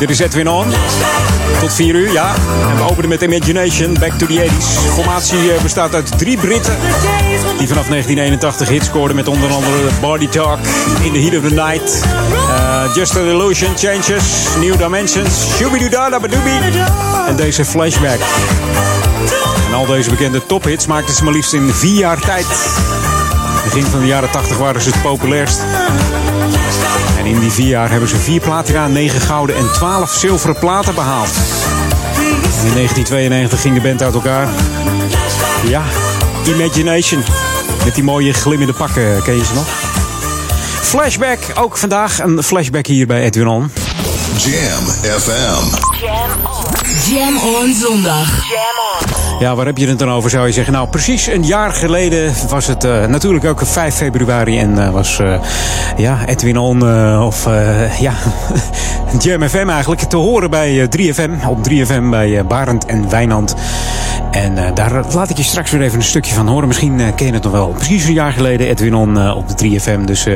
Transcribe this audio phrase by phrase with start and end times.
[0.00, 0.66] Dit is Edwin On.
[1.60, 2.34] Tot 4 uur, ja.
[2.70, 4.92] En we openen met Imagination, Back to the 80s.
[4.94, 6.76] Formatie eh, bestaat uit drie Britten.
[7.58, 10.58] Die vanaf 1981 hits scoorden met onder andere Body Talk,
[11.02, 12.04] In the Heat of the Night,
[12.48, 14.24] eh, Just an Illusion, Changes,
[14.60, 16.82] New Dimensions, Shooby-Doo-Da-Da-Ba-Doobie
[17.26, 18.20] en deze Flashback.
[19.68, 22.46] En al deze bekende tophits maakten ze maar liefst in vier jaar tijd.
[23.64, 25.60] Begin van de jaren 80 waren ze het populairst.
[27.20, 30.94] En in die vier jaar hebben ze vier platina, negen gouden en twaalf zilveren platen
[30.94, 31.30] behaald.
[32.60, 34.48] En in 1992 ging de band uit elkaar.
[35.66, 35.82] Ja,
[36.46, 37.22] Imagination.
[37.84, 39.66] Met die mooie glimmende pakken, ken je ze nog?
[40.80, 43.72] Flashback, ook vandaag een flashback hier bij Edwin On.
[44.36, 44.84] Jam
[45.20, 45.64] FM.
[47.10, 48.42] Jam on zondag.
[49.40, 50.72] Ja, waar heb je het dan over, zou je zeggen?
[50.72, 54.58] Nou, precies een jaar geleden was het eh, natuurlijk ook 5 februari.
[54.58, 55.40] En eh, was eh,
[55.96, 56.82] ja, Edwin On,
[57.22, 57.44] of
[58.00, 58.12] ja,
[59.18, 61.46] Jam FM eigenlijk, te horen bij eh, 3FM.
[61.48, 63.54] Op 3FM bij Barend en Wijnand.
[64.30, 66.68] En eh, daar laat ik je straks weer even een stukje van horen.
[66.68, 67.68] Misschien eh, ken je het nog wel.
[67.68, 70.04] Precies een jaar geleden Edwin On eh, op de 3FM.
[70.04, 70.26] Dus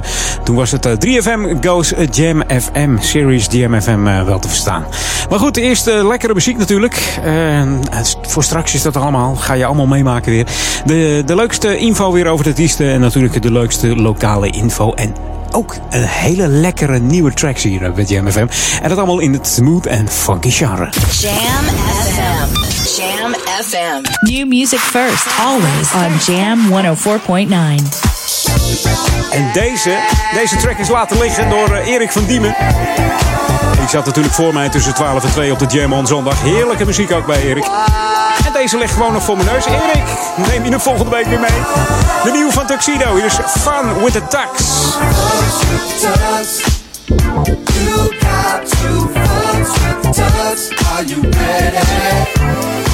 [0.42, 2.96] toen was het eh, 3FM Goes Jam FM.
[2.98, 4.84] Series Jam FM wel te verstaan.
[5.30, 7.18] Maar goed, eerst lekkere muziek natuurlijk.
[8.22, 9.34] Voor straks is dat allemaal.
[9.34, 10.46] Ga je allemaal meemaken weer.
[10.84, 12.86] De, de leukste info weer over de artiesten.
[12.86, 14.92] En natuurlijk de leukste lokale info.
[14.92, 15.14] En
[15.50, 18.46] ook een hele lekkere nieuwe tracks hier bij Jam FM.
[18.82, 20.88] En dat allemaal in het smooth en funky genre.
[21.10, 21.64] Jam
[22.14, 23.23] FM.
[23.68, 24.02] FM.
[24.20, 27.48] New music first, always on Jam 104.9.
[29.30, 29.98] En deze,
[30.34, 32.54] deze track is laten liggen door eh, Erik van Diemen.
[33.82, 36.42] Ik zat natuurlijk voor mij tussen 12 en 2 op de Jam on zondag.
[36.42, 37.64] Heerlijke muziek ook bij Erik.
[38.46, 39.64] En deze ligt gewoon nog voor mijn neus.
[39.64, 40.04] Erik,
[40.48, 41.60] neem je hem volgende week weer mee.
[42.24, 43.14] De nieuwe van Tuxedo.
[43.14, 44.62] Hier is Fun with the Tux.
[51.04, 52.93] You got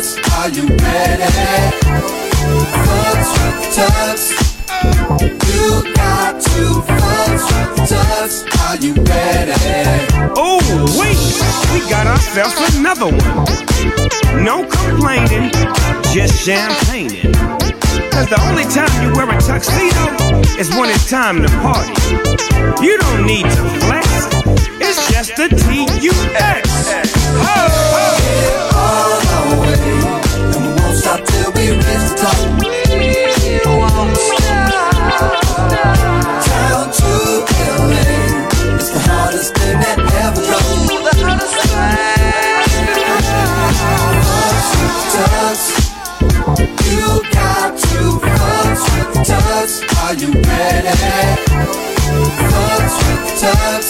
[0.00, 0.16] tux.
[0.38, 1.24] Are you ready?
[2.84, 4.18] Fuss with tux.
[5.46, 8.30] You got to fuss with tux.
[8.68, 9.52] Are you ready?
[10.36, 10.60] Oh,
[10.98, 11.18] wait,
[11.72, 14.44] we got ourselves another one.
[14.44, 15.50] No complaining,
[16.12, 17.32] just champagning.
[18.10, 20.04] Cause the only time you wear a tuxedo
[20.58, 21.92] is when it's time to party.
[22.84, 24.08] You don't need to flex,
[24.80, 26.68] it's just a T-U-X.
[27.36, 27.79] All
[50.10, 50.90] Are you ready?
[52.50, 53.84] Fuss with the tux.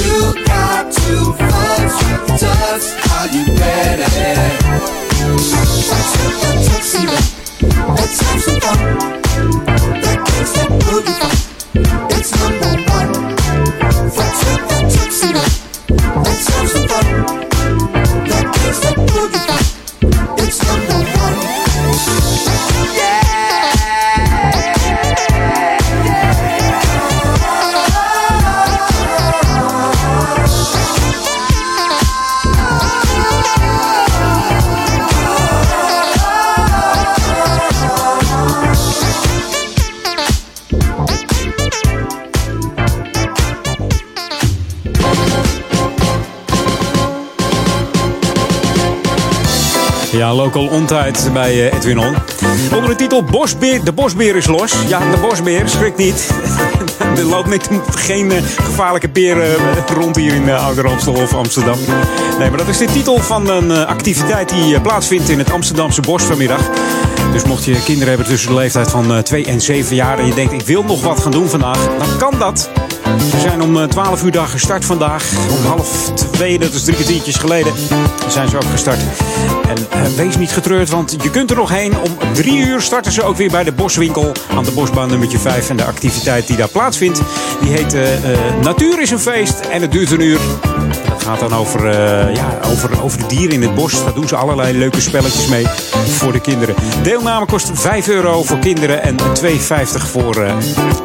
[0.00, 0.16] You
[0.46, 2.80] got to fuss with the tux.
[3.12, 4.08] Are you ready?
[5.52, 7.18] Fuss with the tuxedo.
[7.92, 8.78] Let's have some fun.
[10.00, 11.36] That gangsta booty fun.
[12.12, 13.10] It's number one.
[14.16, 15.44] Fuss with the tuxedo.
[16.24, 17.06] Let's have some fun.
[18.30, 19.55] That gangsta booty fun.
[50.26, 50.70] Ja, local
[51.32, 52.14] bij eh, Edwin On.
[52.74, 54.74] Onder de titel Bosbeer, de bosbeer is los.
[54.88, 56.30] Ja, de bosbeer, schrik niet.
[57.16, 59.50] er loopt geen eh, gevaarlijke beer eh,
[59.94, 61.78] rond hier in Ouder Amstel of Amsterdam.
[62.38, 66.22] Nee, maar dat is de titel van een activiteit die plaatsvindt in het Amsterdamse bos
[66.22, 66.70] vanmiddag.
[67.32, 70.18] Dus mocht je kinderen hebben tussen de leeftijd van 2 en 7 jaar...
[70.18, 72.70] en je denkt, ik wil nog wat gaan doen vandaag, dan kan dat.
[73.18, 75.30] We zijn om eh, 12 uur dag gestart vandaag.
[75.50, 77.72] Om half twee, dat is drie kwartiertjes geleden,
[78.28, 78.98] zijn ze ook gestart.
[79.68, 81.98] En eh, wees niet getreurd, want je kunt er nog heen.
[81.98, 85.70] Om drie uur starten ze ook weer bij de Boswinkel aan de Bosbaan nummertje 5.
[85.70, 87.20] En de activiteit die daar plaatsvindt,
[87.60, 90.38] die heet eh, eh, Natuur is een feest en het duurt een uur.
[91.08, 94.04] Dat gaat dan over, eh, ja, over, over de dieren in het bos.
[94.04, 95.66] Daar doen ze allerlei leuke spelletjes mee
[96.06, 96.74] voor de kinderen.
[97.02, 100.54] Deelname kost 5 euro voor kinderen en 2,50 voor eh,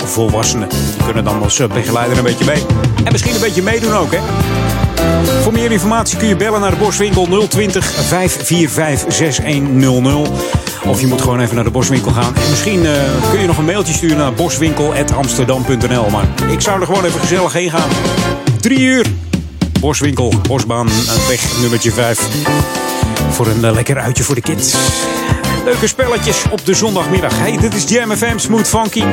[0.06, 0.70] volwassenen.
[0.70, 1.68] Die kunnen dan als eh,
[2.08, 3.04] begeleider een beetje mee.
[3.04, 4.20] En misschien een beetje meedoen ook, hè?
[5.42, 10.30] Voor meer informatie kun je bellen naar de Boswinkel 020 545 6100.
[10.86, 12.36] Of je moet gewoon even naar de Boswinkel gaan.
[12.36, 12.92] En misschien eh,
[13.30, 16.10] kun je nog een mailtje sturen naar boswinkel.amsterdam.nl.
[16.10, 17.90] Maar ik zou er gewoon even gezellig heen gaan.
[18.60, 19.06] Drie uur.
[19.80, 20.90] Boswinkel, Bosbaan,
[21.28, 22.28] weg nummertje 5.
[23.30, 24.76] Voor een eh, lekker uitje voor de kids.
[25.64, 27.40] Leuke spelletjes op de zondagmiddag.
[27.40, 29.04] Hey, dit is Jam FM Smooth Funky.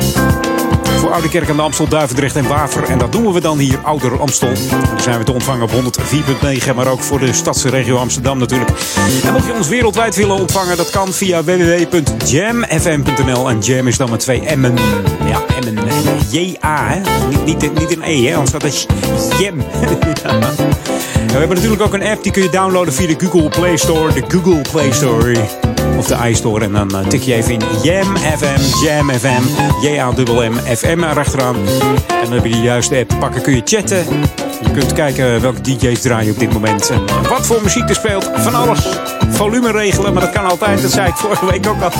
[0.99, 2.85] Voor Oude Kerk aan de Amstel, Duivendrecht en Waver.
[2.85, 4.52] En dat doen we dan hier, Ouder Amstel.
[4.71, 5.76] Dan zijn we te ontvangen op 104.9,
[6.75, 8.71] maar ook voor de stadsregio Amsterdam natuurlijk.
[9.25, 13.50] En mocht je ons wereldwijd willen ontvangen, dat kan via www.jamfm.nl.
[13.50, 14.75] En jam is dan met twee M'en.
[15.26, 15.78] Ja, Een
[16.31, 17.00] J-A?
[17.45, 18.37] Niet, niet, niet een E, hè?
[18.37, 18.87] Anders staat het
[19.38, 19.62] Jam.
[20.23, 20.38] Ja.
[21.26, 24.12] We hebben natuurlijk ook een app die kun je downloaden via de Google Play Store.
[24.12, 25.35] De Google Play Store.
[25.99, 26.64] Of de iStore.
[26.64, 29.43] En dan eh, tik je even in Jam FM, Jam FM,
[29.83, 31.57] J-A-M-M, FM erachteraan.
[32.09, 33.43] En dan heb je de juiste app pakken.
[33.43, 34.05] Kun je chatten.
[34.62, 36.90] Je kunt kijken welke DJ's draaien op dit moment.
[36.90, 38.31] En eh, wat voor muziek er speelt.
[38.35, 38.88] Van alles.
[39.31, 40.83] Volume regelen, maar dat kan altijd.
[40.83, 41.90] Dat zei ik vorige week ook al.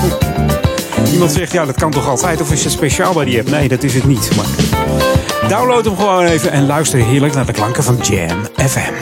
[1.13, 2.41] Iemand zegt, ja, dat kan toch altijd?
[2.41, 3.51] Of is het speciaal bij die app?
[3.51, 4.31] Nee, dat is het niet.
[5.49, 8.93] Download hem gewoon even en luister heerlijk naar de klanken van Jam FM.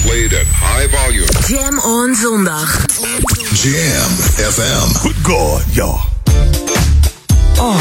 [0.00, 1.26] This should played at high volume.
[1.46, 2.68] Jam on zondag.
[3.54, 5.02] Jam FM.
[5.02, 6.00] Good God, y'all.
[7.58, 7.80] Oh,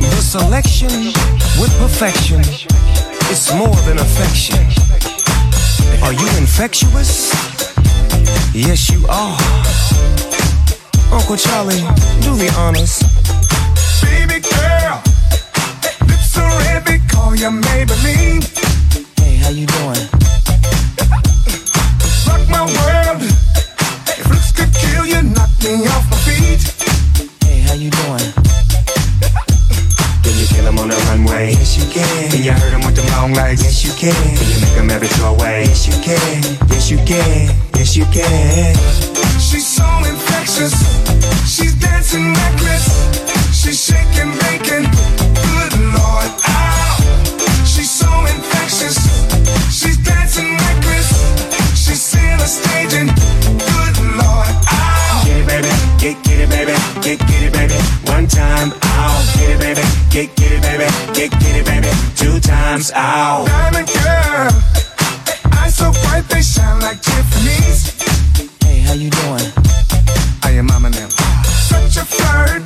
[0.00, 1.12] the selection
[1.60, 2.40] with perfection.
[3.30, 4.58] It's more than affection.
[6.02, 7.32] Are you infectious?
[8.54, 9.36] Yes, you are.
[11.12, 11.84] Uncle Charlie,
[12.22, 13.02] do the honors.
[14.02, 15.02] Baby girl,
[16.06, 18.44] lips are red, they call you Maybelline.
[19.18, 20.37] Hey, how you doing?
[25.76, 26.64] Me off my feet.
[27.44, 28.32] Hey, how you doing?
[30.24, 31.52] Can you kill him on the runway?
[31.52, 32.30] Yes, you can.
[32.30, 33.62] Can you hurt him with them long legs?
[33.62, 34.14] Yes, you can.
[34.14, 35.64] Can you make him ever throw away?
[35.68, 36.40] Yes, you can.
[36.72, 37.52] Yes, you can.
[37.76, 38.74] Yes, you can.
[39.38, 40.74] She's so infectious,
[41.44, 42.84] she's dancing reckless,
[43.52, 44.84] she's shaking bacon.
[45.44, 46.96] Good Lord, ow!
[47.64, 48.98] She's so infectious,
[49.72, 51.08] she's dancing reckless,
[51.76, 53.08] she's seeing a staging.
[53.56, 54.47] Good Lord,
[56.08, 56.72] Get, get it, baby.
[57.04, 57.76] Get, get it, baby.
[58.08, 59.20] One time, ow.
[59.36, 59.84] Get it, baby.
[60.08, 60.88] Get, get it, baby.
[61.12, 61.92] Get, get it, baby.
[62.16, 63.44] Two times, ow.
[63.44, 64.48] Diamond girl,
[65.60, 67.92] eyes so bright they shine like Tiffany's.
[68.64, 69.52] Hey, how you doing?
[70.44, 71.08] I am mama now.
[71.44, 72.64] Such a flirt.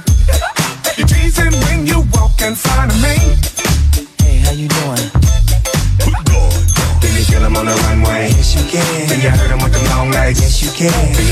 [0.97, 3.19] You're teasing when you walk in front of me.
[4.23, 5.03] Hey, how you doing?
[5.99, 7.11] Good God, y'all.
[7.11, 8.31] You kill him on the runway?
[8.39, 9.09] Yes, you can.
[9.09, 10.39] Can you hurt him with them long legs?
[10.39, 11.32] Yes, you can.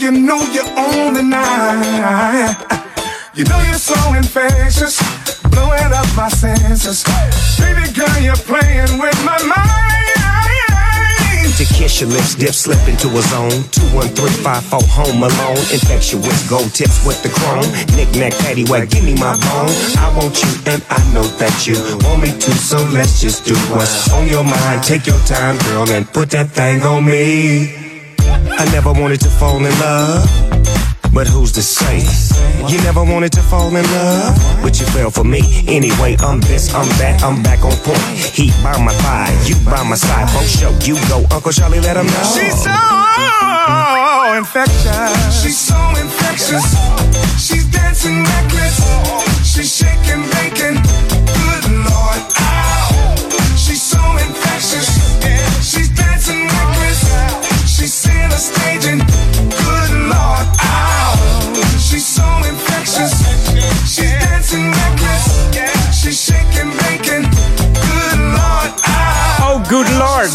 [0.00, 2.56] You know you own the night.
[3.34, 4.96] You know you're so infectious,
[5.50, 7.04] blowing up my senses.
[7.60, 9.60] Baby girl, you're playing with my mind.
[11.58, 13.62] To kiss your lips, dip, slip into a zone.
[13.70, 15.60] Two, one, three, five, four, home alone.
[15.68, 17.68] Infectious, gold tips with the chrome.
[17.94, 19.68] Knick knack, paddywhack, give me my bone.
[20.00, 21.76] I want you and I know that you
[22.08, 22.56] want me too.
[22.56, 24.82] so let's just do what's on your mind.
[24.82, 27.89] Take your time, girl, and put that thing on me.
[28.60, 30.28] I never wanted to fall in love.
[31.14, 32.04] But who's to say?
[32.68, 35.40] You never wanted to fall in love, but you fell for me.
[35.66, 38.04] Anyway, I'm this, I'm that, I'm back on point.
[38.12, 40.28] Heat by my thigh, you by my side.
[40.36, 42.36] Both show you go, Uncle Charlie, let him know.
[42.36, 42.76] She's so
[44.36, 45.40] infectious.
[45.40, 46.76] She's so infectious.
[47.40, 48.76] She's dancing reckless.
[49.40, 50.76] She's shaking bacon.
[51.32, 53.16] Good Lord, ow.
[53.56, 54.99] She's so infectious.
[58.40, 58.98] She's seeing.
[59.50, 61.52] Good Lord, ow.
[61.78, 63.12] She's so infectious.
[63.84, 65.26] She's dancing reckless.
[65.92, 67.28] She's shaking bacon.
[67.28, 69.44] Good Lord, ow.
[69.44, 70.30] Oh, good lord.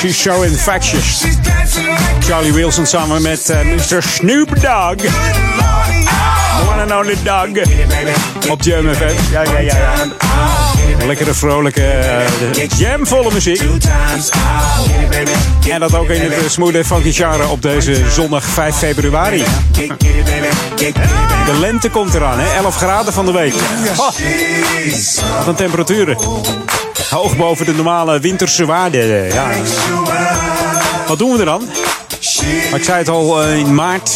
[0.00, 1.02] She's so infectious.
[1.02, 2.26] She's dancing reckless.
[2.26, 4.02] Charlie Wilson samen met eh, Mr.
[4.02, 5.00] Snoop Dogg.
[6.68, 7.56] One and only dog.
[8.50, 9.32] Op Jam FM.
[9.32, 9.76] Ja, ja, ja.
[9.76, 10.59] ja.
[11.06, 13.62] Lekkere, vrolijke, eh, jamvolle muziek.
[15.70, 19.44] En dat ook in het eh, en funky genre op deze zondag 5 februari.
[21.46, 22.56] De lente komt eraan, hè?
[22.56, 23.54] 11 graden van de week.
[25.38, 26.16] Wat een temperaturen.
[27.10, 29.24] Hoog boven de normale winterse waarden.
[29.24, 29.48] Ja.
[31.06, 31.68] Wat doen we er dan?
[32.70, 34.10] Maar ik zei het al eh, in maart.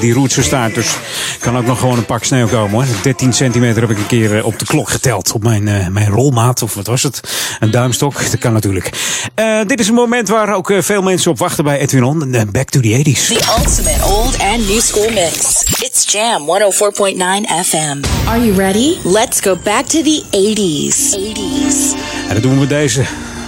[0.00, 0.74] Die roetse staart.
[0.74, 0.96] Dus
[1.40, 3.02] kan ook nog gewoon een pak sneeuw komen hoor.
[3.02, 5.32] 13 centimeter heb ik een keer eh, op de klok geteld.
[5.32, 6.62] Op mijn, eh, mijn rolmaat.
[6.62, 7.20] Of wat was het?
[7.60, 8.30] Een duimstok.
[8.30, 8.90] Dat kan natuurlijk.
[9.34, 12.36] Eh, dit is een moment waar ook veel mensen op wachten bij Edwin On.
[12.52, 13.26] Back to the 80s.
[13.26, 15.62] The ultimate old and new school mix.
[15.80, 18.28] It's Jam 104.9 FM.
[18.28, 18.96] Are you ready?
[19.04, 21.16] Let's go back to the 80s.
[21.16, 21.94] 80s.
[22.28, 23.02] En dat doen we met deze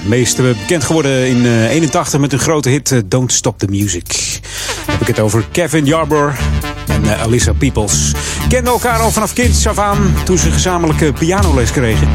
[0.07, 4.05] meest bekend geworden in eh, 81 met hun grote hit eh, Don't Stop the Music.
[4.07, 6.41] Dan heb ik het over Kevin Yarbrough
[6.87, 8.13] en eh, Alyssa Peoples.
[8.49, 12.09] Kenden elkaar al vanaf kind, af aan toen ze gezamenlijke pianoles kregen.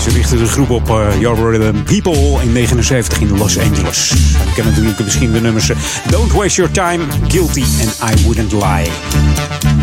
[0.00, 4.10] Ze richtten de groep op uh, Your Rhythm People in 79 in Los Angeles.
[4.10, 5.76] We kennen natuurlijk misschien de nummers eh,
[6.10, 8.90] Don't Waste Your Time, Guilty and I Wouldn't Lie.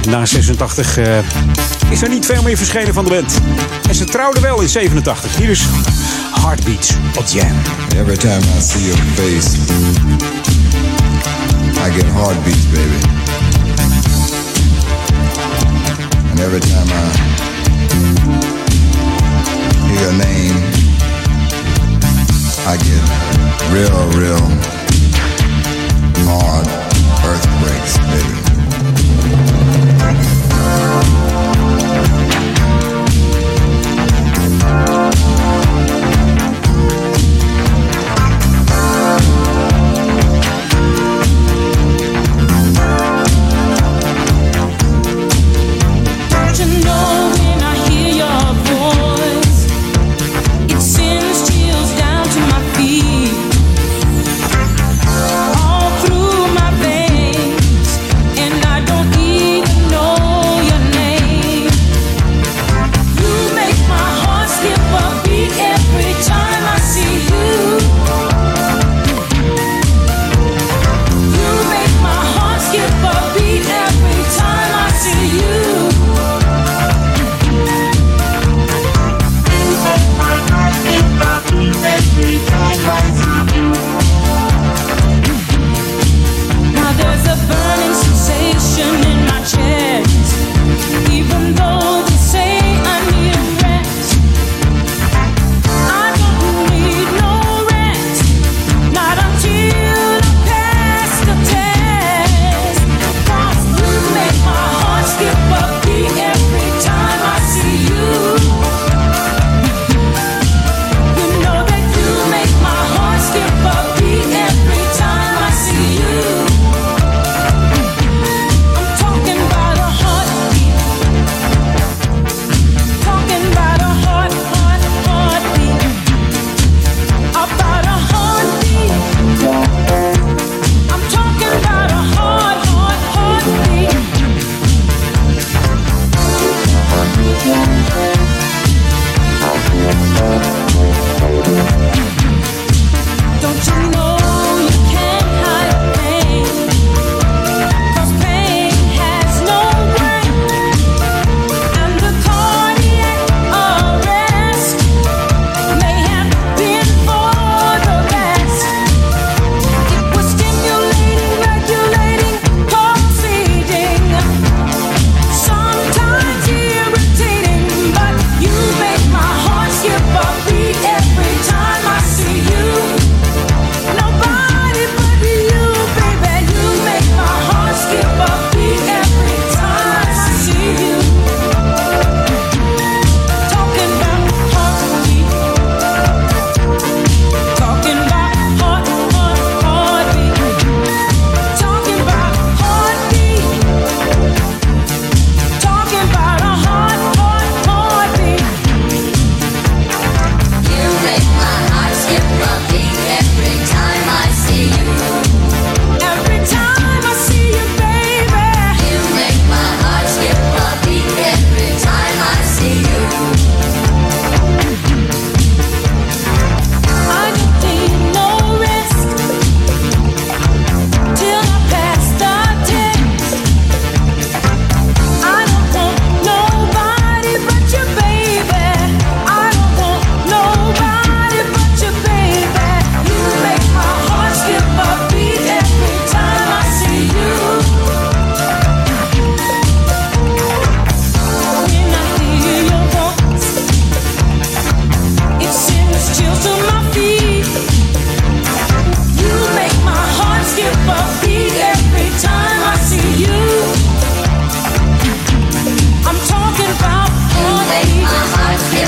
[0.10, 1.18] Na 86 eh,
[1.90, 3.40] is er niet veel meer verschenen van de band.
[3.88, 5.38] En ze trouwden wel in 87.
[5.38, 5.64] Hier is
[6.42, 7.56] Heartbeats op Jam.
[7.98, 9.58] Every time I see your face,
[11.88, 13.08] I get heartbeats, baby.
[16.32, 17.55] And every time I...
[20.02, 20.56] your name,
[22.68, 23.04] I get
[23.72, 24.85] real, real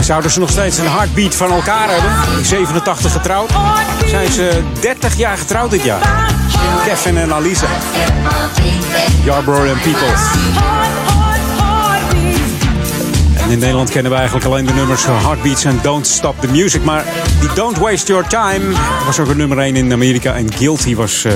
[0.08, 2.46] Zouden dus ze nog steeds een heartbeat van elkaar hebben?
[2.46, 3.50] 87 getrouwd.
[4.06, 6.34] Zijn ze 30 jaar getrouwd dit jaar?
[6.86, 7.67] Kevin en Alisa.
[9.24, 10.22] Yarbrough en Peoples.
[13.38, 16.84] En in Nederland kennen we eigenlijk alleen de nummers Heartbeats en Don't Stop the Music.
[16.84, 17.04] Maar
[17.39, 20.34] die Don't Waste Your Time was ook een nummer 1 in Amerika.
[20.34, 21.34] En Guilty was, eh,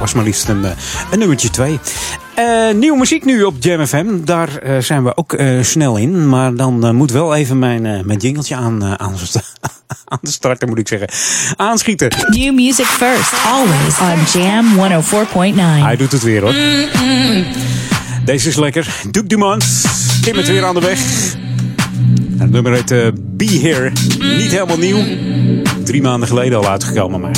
[0.00, 0.70] was maar liefst een, eh,
[1.10, 1.80] een nummertje 2.
[2.34, 4.06] Eh, nieuwe muziek nu op Jam FM.
[4.24, 6.28] Daar eh, zijn we ook eh, snel in.
[6.28, 8.98] Maar dan moet wel even mijn, mijn jingeltje aan, aan,
[10.04, 11.08] aan de starten, moet ik zeggen.
[11.56, 12.10] Aanschieten.
[12.28, 14.66] New music first, always on Jam
[15.52, 15.60] 104.9.
[15.84, 16.54] Hij doet het weer hoor.
[18.24, 18.86] Deze is lekker.
[19.10, 19.64] Duke Dumont.
[20.22, 21.00] Kim het weer aan de weg.
[22.38, 23.92] Het nummer heet Be Here.
[24.36, 25.04] Niet helemaal nieuw.
[25.92, 27.20] Drie maanden geleden al uitgekomen.
[27.20, 27.30] Maar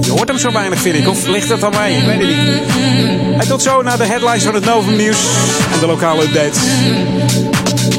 [0.00, 1.08] je hoort hem zo weinig, vind ik.
[1.08, 1.92] Of ligt het aan mij?
[1.92, 3.40] Ik weet het niet.
[3.40, 5.24] En tot zo naar de headlines van het Novum Nieuws.
[5.72, 6.60] En de lokale update.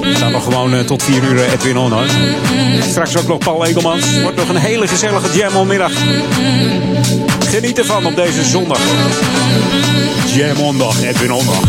[0.02, 1.94] We staan nog gewoon eh, tot 4 uur eh, Edwin On.
[2.90, 4.22] Straks ook nog Paul Egelmans.
[4.22, 5.92] Wordt nog een hele gezellige jam onmiddag.
[7.40, 8.80] Geniet ervan op deze zondag.
[10.26, 11.60] Jam ondag, Edwin Ondag.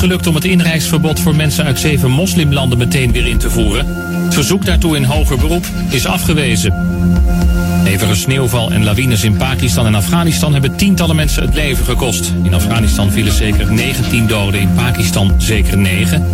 [0.00, 3.86] Gelukt om het inreisverbod voor mensen uit zeven moslimlanden meteen weer in te voeren.
[4.24, 6.74] Het verzoek daartoe in hoger beroep is afgewezen.
[7.84, 12.32] Hevige sneeuwval en lawines in Pakistan en Afghanistan hebben tientallen mensen het leven gekost.
[12.42, 16.26] In Afghanistan vielen zeker 19 doden, in Pakistan zeker 9.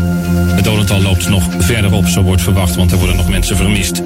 [0.55, 4.03] Het dodental loopt nog verder op, zo wordt verwacht, want er worden nog mensen vermist.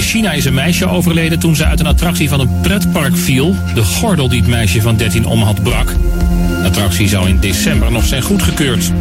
[0.00, 3.54] In China is een meisje overleden toen ze uit een attractie van een pretpark viel.
[3.74, 5.86] De gordel die het meisje van 13 om had brak.
[5.86, 8.92] De attractie zou in december nog zijn goedgekeurd.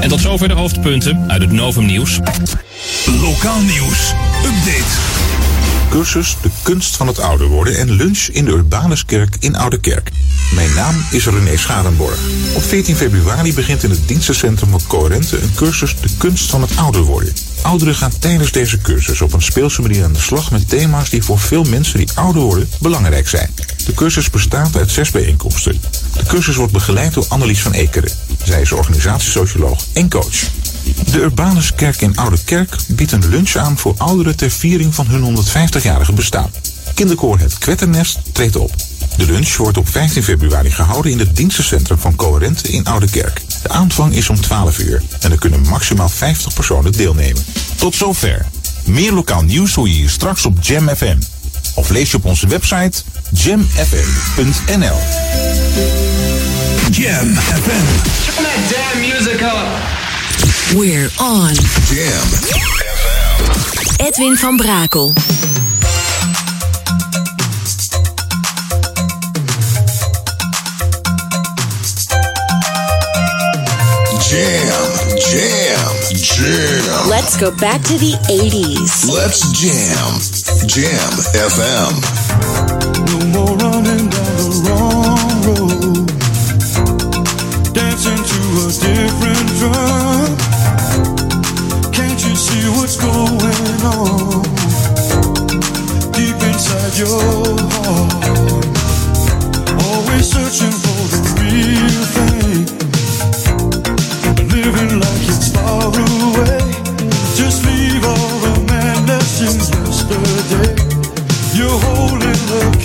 [0.00, 2.20] En tot zover de hoofdpunten uit het Novum Nieuws.
[3.20, 4.12] Lokaal nieuws.
[4.44, 5.33] Update.
[5.94, 10.10] Cursus De Kunst van het Ouder Worden en lunch in de Urbanuskerk in Oudekerk.
[10.54, 12.18] Mijn naam is René Scharenborg.
[12.54, 16.76] Op 14 februari begint in het dienstencentrum van Coherente een cursus De Kunst van het
[16.76, 17.32] Ouder Worden.
[17.62, 21.22] Ouderen gaan tijdens deze cursus op een speelse manier aan de slag met thema's die
[21.22, 23.50] voor veel mensen die ouder worden belangrijk zijn.
[23.86, 25.80] De cursus bestaat uit zes bijeenkomsten.
[26.16, 28.12] De cursus wordt begeleid door Annelies van Ekeren.
[28.44, 30.42] Zij is organisatiesocioloog en coach.
[30.84, 35.36] De Urbanuskerk in Oude Kerk biedt een lunch aan voor ouderen ter viering van hun
[35.36, 36.50] 150-jarige bestaan.
[36.94, 38.74] Kinderkoor Het Kwetternest treedt op.
[39.16, 43.40] De lunch wordt op 15 februari gehouden in het dienstencentrum van Coherente in Oude Kerk.
[43.62, 47.44] De aanvang is om 12 uur en er kunnen maximaal 50 personen deelnemen.
[47.76, 48.46] Tot zover.
[48.84, 51.18] Meer lokaal nieuws hoor je hier straks op Jam FM.
[51.74, 54.98] Of lees je op onze website jamfm.nl.
[56.90, 57.84] Jam FM.
[58.24, 60.03] Turn that damn music up.
[60.72, 61.54] We're on.
[61.90, 62.28] Jam
[63.98, 65.12] Edwin van Brakel.
[74.20, 77.08] Jam, jam, jam.
[77.08, 79.08] Let's go back to the 80s.
[79.12, 80.18] Let's jam.
[80.66, 81.94] Jam FM.
[83.06, 86.08] No more running down the wrong road.
[87.74, 90.03] Dancing to a different drum.
[96.12, 97.22] Deep inside your
[97.74, 98.12] heart.
[99.84, 102.64] Always searching for the real thing.
[104.48, 106.60] Living like it's far away.
[107.34, 110.74] Just leave all the madness in yesterday.
[111.56, 112.83] You're holding the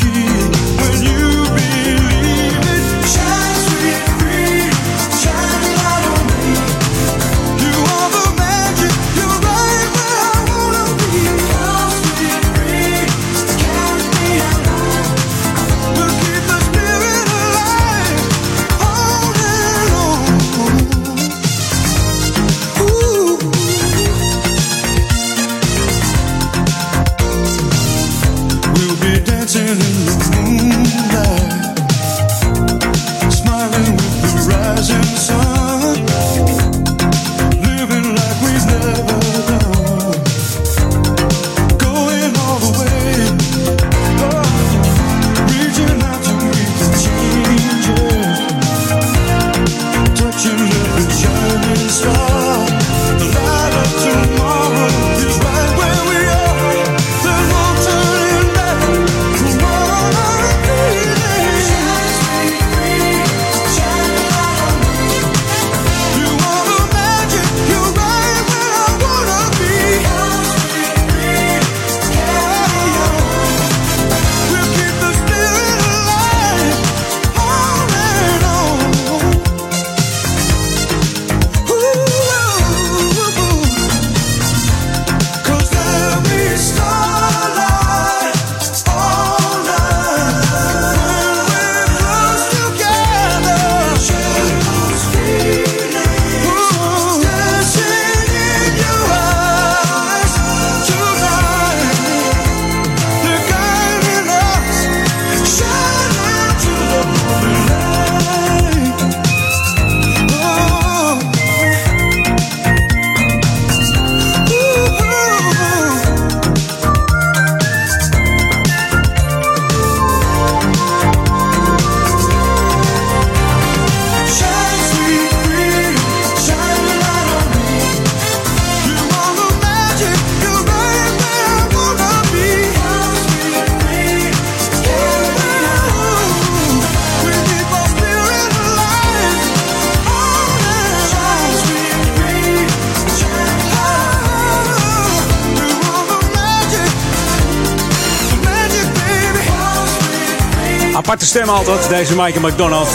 [151.49, 152.89] altijd, deze Michael McDonald.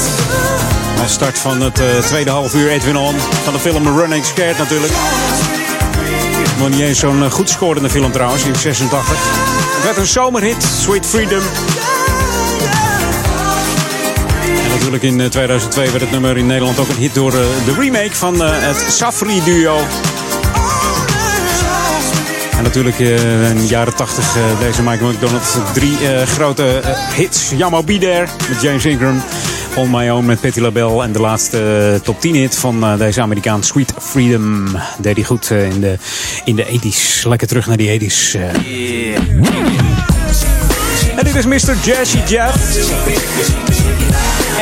[1.03, 3.15] Als start van het eh, tweede half uur Edwin On.
[3.19, 4.93] Van de film Running Scared natuurlijk.
[6.59, 9.17] Nog niet eens zo'n eh, goed scorende film trouwens, in 86.
[9.75, 11.43] Het werd een zomerhit, Sweet Freedom.
[14.65, 17.39] En natuurlijk in eh, 2002 werd het nummer in Nederland ook een hit door eh,
[17.65, 19.77] de remake van eh, het Safri-duo.
[22.75, 25.57] Natuurlijk eh, in de jaren 80 eh, deze Michael McDonald.
[25.75, 26.81] Drie eh, grote
[27.15, 27.51] hits.
[27.57, 29.23] Jammo Be There met James Ingram.
[29.75, 31.03] On My Own met Patti LaBelle.
[31.03, 34.77] En de laatste top 10 hit van deze Amerikaan Sweet Freedom.
[34.99, 35.99] Deed hij goed in, de,
[36.45, 37.23] in de 80s.
[37.29, 38.35] Lekker terug naar die 80s.
[38.35, 39.15] eh.
[41.17, 41.75] En dit is Mr.
[41.85, 42.57] Jazzy Jeff.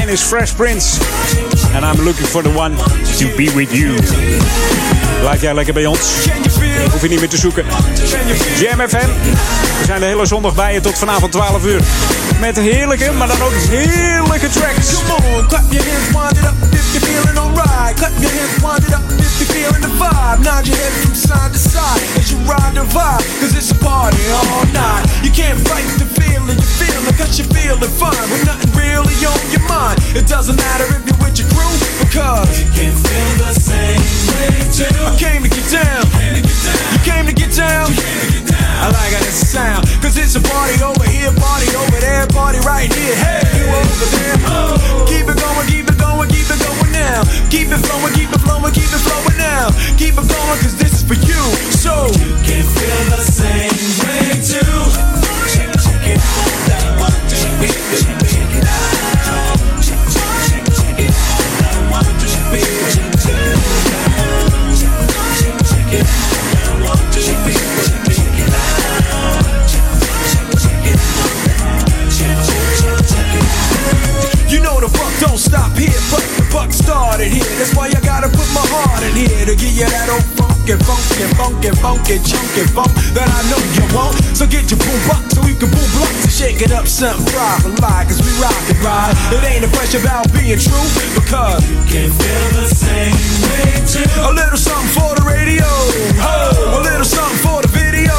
[0.01, 1.01] En is Fresh Prince.
[1.75, 2.75] And I'm looking for the one
[3.19, 3.99] to be with you.
[5.21, 6.01] Blijf jij lekker bij ons.
[6.91, 7.65] Hoef je niet meer te zoeken.
[8.59, 9.09] Jam FM.
[9.79, 11.81] We zijn de hele zondag bij je tot vanavond 12 uur.
[12.41, 14.87] Met heerlijke, maar dan ook heerlijke tracks.
[15.07, 17.95] Come on, clap your hands, wind it up if you're feeling alright.
[17.97, 20.39] Clap your hands, wind up if you're feeling the vibe.
[20.43, 23.25] Nod your head from side to side as you ride the vibe.
[23.41, 25.05] Cause it's a party all night.
[25.25, 28.27] You can't fight the feeling you feel it cause you're feeling fine.
[28.31, 29.99] With nothing really on your mind.
[30.19, 31.73] It doesn't matter if you're with your crew
[32.05, 34.05] because you can feel the same
[34.37, 34.93] way too.
[35.01, 36.05] I came to get down.
[36.93, 37.89] You came to get down.
[38.85, 39.89] I like how this sound.
[40.03, 43.17] Cause it's a party over here, party over there, party right here.
[43.17, 44.37] Hey, you over there.
[44.45, 44.77] Oh.
[45.09, 47.25] Keep it going, keep it going, keep it going now.
[47.49, 49.73] Keep it flowing, keep it flowing, keep it flowing now.
[49.97, 51.43] Keep it going, cause this is for you.
[51.81, 53.73] So you can feel the same
[54.05, 54.77] way too.
[55.49, 56.21] Check it
[56.77, 57.09] out.
[57.31, 58.12] Check it
[76.53, 77.49] buck started here.
[77.57, 80.77] That's why I gotta put my heart in here to give you that old funky,
[80.85, 84.21] funky, funky, funky, chunky funk that I know you want.
[84.37, 87.25] So get your boom box so you can boom blocks and shake it up, something
[87.33, 89.17] fly for life, cause we rock and ride.
[89.33, 90.87] It ain't a question about being true,
[91.17, 93.17] because you can feel the same
[93.49, 94.07] way too.
[94.29, 95.67] A little something for the radio,
[96.21, 98.13] ho, a little something for the video,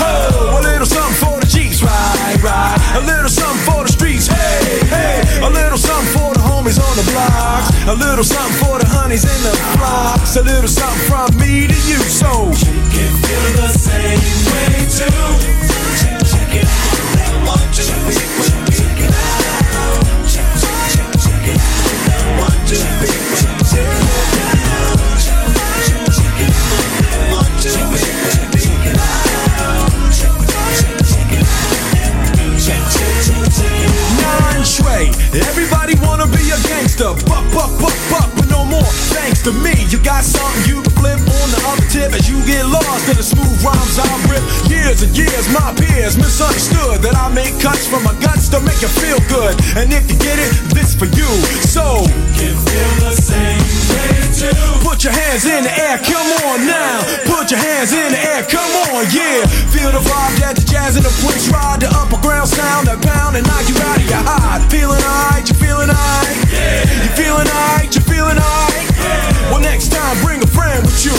[0.00, 4.26] ho, a little something for the Jeeps, ride, ride, a little something for the streets,
[4.26, 6.33] hey, hey, a little something for
[6.64, 7.64] homies on the block.
[7.88, 11.74] a little something for the honeys in the flocks, a little something from me to
[11.88, 15.12] you, so you can feel the same way too.
[16.24, 17.44] Check it out,
[18.08, 18.76] be with me.
[18.76, 23.44] Check it out, check it out, I want you to be with me.
[23.44, 23.53] Check
[49.56, 49.82] feel.
[49.82, 51.28] And if you get it, this for you.
[51.66, 54.54] So you can feel the same way too.
[54.82, 57.02] Put your hands in the air, come on now.
[57.26, 59.46] Put your hands in the air, come on, yeah.
[59.70, 63.02] Feel the vibe that the jazz and the Prince ride, the upper ground sound that
[63.02, 64.62] pound and knock you out of your hide.
[64.70, 66.36] Feeling alright, you feeling alright.
[66.50, 67.04] Yeah.
[67.04, 68.86] You feeling alright, you feeling alright.
[68.98, 69.50] Yeah.
[69.50, 71.14] Well, next time bring a friend with you,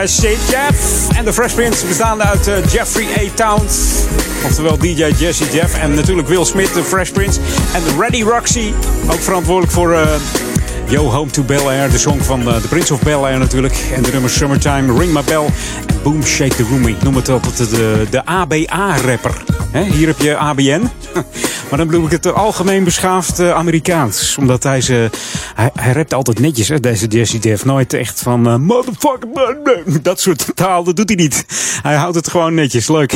[0.00, 3.30] Jazz Jeff en de Fresh Prince bestaande uit eh, Jeffrey A.
[3.34, 3.74] Towns.
[4.44, 5.74] Oftewel DJ Jesse Jeff.
[5.74, 7.40] En natuurlijk Will Smith, de Fresh Prince.
[7.74, 8.72] En Reddy Roxy,
[9.10, 10.08] ook verantwoordelijk voor eh,
[10.88, 13.74] Yo Home to Bel Air, de song van eh, The Prince of Bel Air natuurlijk.
[13.94, 15.44] En de nummer Summertime, Ring My Bell
[15.86, 16.86] en Boom Shake the Room.
[16.86, 19.42] Ik noem het altijd de, de ABA-rapper.
[19.72, 20.82] Hier heb je ABN.
[21.70, 24.36] Maar dan bedoel ik het algemeen beschaafd eh, Amerikaans.
[24.38, 25.10] Omdat hij ze.
[25.54, 27.64] Hij, hij altijd netjes, hè, deze Jesse Def.
[27.64, 28.46] Nooit echt van.
[28.46, 29.56] eh, motherfucker.
[30.02, 31.44] Dat soort taal, dat doet hij niet.
[31.82, 32.88] Hij houdt het gewoon netjes.
[32.88, 33.12] Leuk.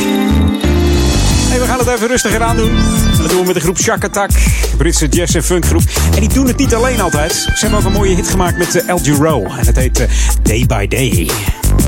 [1.49, 2.71] Hey, we gaan het even rustiger aan doen.
[3.13, 4.31] En dat doen we met de groep Shack Attack.
[4.77, 5.83] Britse jazz- en funkgroep.
[6.15, 7.33] En die doen het niet alleen altijd.
[7.33, 9.45] Ze hebben ook een mooie hit gemaakt met uh, El Giro.
[9.45, 10.09] En het heet eh,
[10.43, 11.31] Day by Day.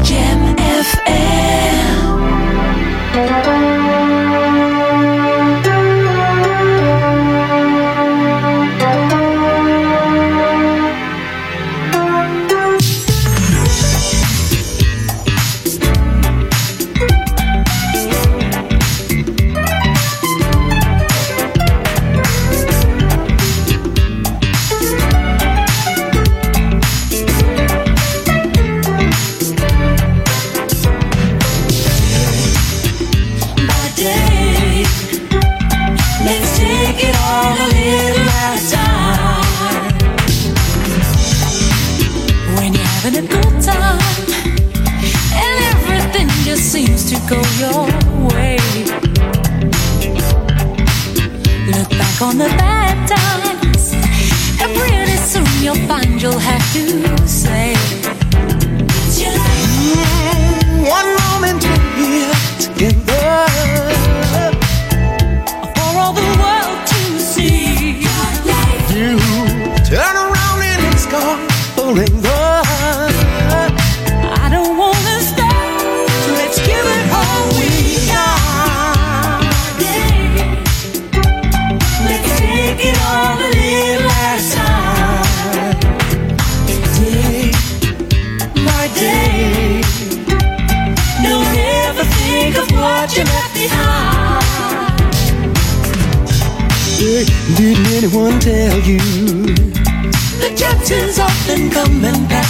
[0.02, 1.75] Jam FM.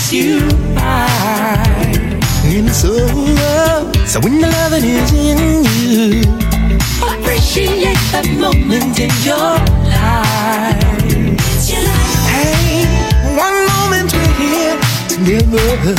[0.06, 0.40] Pass you
[0.74, 1.06] by.
[2.44, 2.96] And so,
[4.06, 6.22] so when the loving is in you,
[7.02, 9.58] Appreciate that moment in your
[9.90, 10.82] life.
[12.30, 12.86] hey,
[13.36, 14.76] one moment we're here
[15.08, 15.96] together.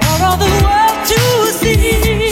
[0.00, 1.20] For all the world to
[1.58, 2.30] see.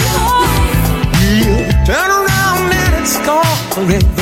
[1.41, 4.20] Yeah, turn around and it's gone forever.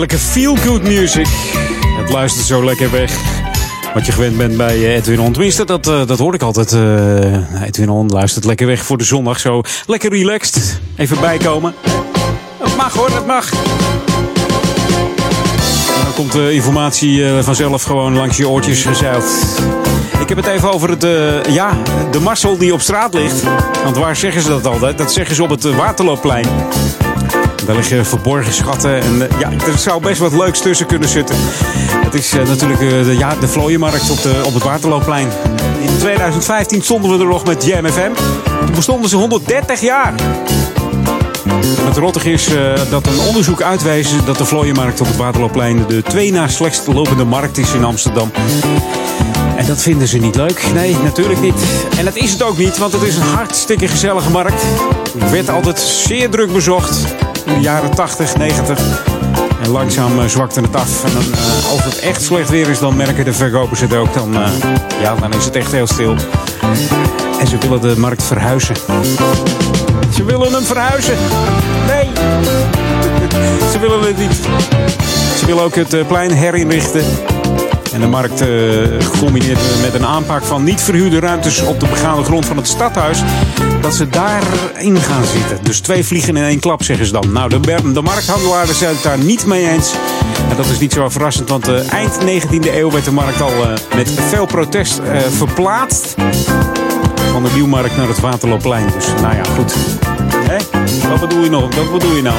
[0.00, 1.26] Heerlijke feel-good music.
[1.98, 3.12] Het luistert zo lekker weg.
[3.94, 5.32] Wat je gewend bent bij eh, Edwin On.
[5.32, 6.72] Tenminste, dat, eh, dat hoor ik altijd.
[6.72, 9.40] eh, Edwin On luistert lekker weg voor de zondag.
[9.40, 10.80] Zo lekker relaxed.
[10.96, 11.74] Even bijkomen.
[12.58, 13.50] Dat mag hoor, dat mag.
[16.02, 19.24] Dan komt de informatie vanzelf gewoon langs je oortjes gezeild.
[20.20, 21.06] Ik heb het even over het,
[21.48, 21.78] ja,
[22.10, 23.42] de Marcel die op straat ligt.
[23.84, 24.98] Want waar zeggen ze dat altijd?
[24.98, 26.46] Dat zeggen ze op het Waterloopplein.
[27.70, 31.36] Daar liggen verborgen schatten en eh, ja, er zou best wat leuks tussen kunnen zitten.
[32.04, 35.28] Het is eh, natuurlijk eh, de, ja, de vlooienmarkt op, de, op het Waterloopplein.
[35.80, 38.10] In 2015 stonden we er nog met Jam FM.
[38.66, 40.14] Toen bestonden ze 130 jaar.
[41.84, 46.02] Het rottig is eh, dat een onderzoek uitwees dat de vlooienmarkt op het Waterloopplein de
[46.02, 48.30] twee na slechtst lopende markt is in Amsterdam.
[49.56, 50.62] En dat vinden ze niet leuk.
[50.74, 51.62] Nee, natuurlijk niet.
[51.98, 54.62] En dat is het ook niet, want het is een hartstikke gezellige markt.
[55.18, 57.04] Het werd altijd zeer druk bezocht
[57.54, 58.78] de jaren 80, 90.
[59.62, 61.04] En langzaam eh, zwakte het af.
[61.04, 64.14] En dan, eh, als het echt slecht weer is, dan merken de verkopers het ook.
[64.14, 64.50] Dan, eh,
[65.02, 66.16] ja, dan is het echt heel stil.
[67.40, 68.76] En ze willen de markt verhuizen.
[70.14, 71.14] Ze willen hem verhuizen.
[71.86, 72.08] Nee.
[73.72, 74.40] Ze willen het niet.
[75.38, 77.04] Ze willen ook het plein herinrichten.
[77.92, 78.42] En de markt
[78.98, 83.22] gecombineerd met een aanpak van niet verhuurde ruimtes op de begane grond van het stadhuis.
[83.80, 85.58] Dat ze daarin gaan zitten.
[85.62, 87.32] Dus twee vliegen in één klap, zeggen ze dan.
[87.32, 89.92] Nou, de, de markthandelaren zijn het daar niet mee eens.
[90.50, 93.50] En dat is niet zo verrassend, want eh, eind 19e eeuw werd de markt al
[93.50, 96.14] eh, met veel protest eh, verplaatst.
[97.32, 98.86] Van de Nieuwmarkt naar het Waterloopplein.
[98.94, 99.74] Dus nou ja, goed.
[100.34, 100.56] Hé?
[101.08, 101.74] Wat bedoel je nog?
[101.74, 102.36] Wat bedoel je nou?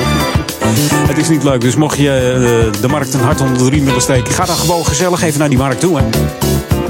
[1.08, 4.02] Het is niet leuk, dus mocht je de markt een hart onder de riem willen
[4.02, 6.00] steken, ga dan gewoon gezellig even naar die markt toe.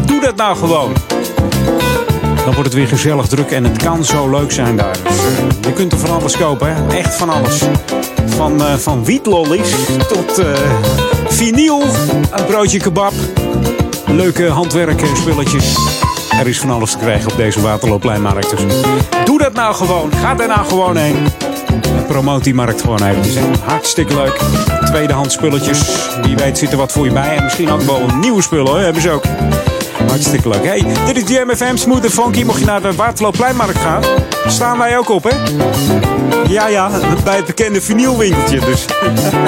[0.06, 0.94] Doe dat nou gewoon.
[2.44, 4.98] Dan wordt het weer gezellig druk en het kan zo leuk zijn daar.
[5.04, 6.98] Dus, eh, je kunt er van alles kopen, hè?
[6.98, 7.62] echt van alles.
[8.26, 9.70] Van, eh, van wietlollies
[10.08, 10.48] tot eh
[11.28, 11.82] vinyl,
[12.32, 13.14] een broodje kebab,
[14.08, 15.76] leuke handwerkspulletjes.
[16.40, 18.50] Er is van alles te krijgen op deze Waterloopleinmarkt.
[18.50, 18.62] Dus
[19.26, 20.12] doe dat nou gewoon.
[20.22, 21.16] Ga daar nou gewoon heen.
[21.96, 23.36] En promoot die markt gewoon eventjes.
[23.36, 23.42] hè.
[23.66, 24.40] Hartstikke leuk.
[24.86, 25.82] Tweedehands spulletjes.
[26.22, 27.36] Wie weet zit er wat voor je bij.
[27.38, 28.80] En misschien ook wel nieuwe spullen hoor.
[28.80, 29.24] Hebben ze ook.
[30.12, 30.66] Hartstikke leuk.
[30.66, 32.44] Hey, dit is JMFM Smooth Funky.
[32.44, 34.04] Mocht je naar de Waterloopleinmarkt gaan,
[34.48, 35.36] staan wij ook op hè.
[36.48, 36.90] Ja, ja,
[37.24, 38.60] bij het bekende vinylwinkeltje.
[38.60, 38.86] Dus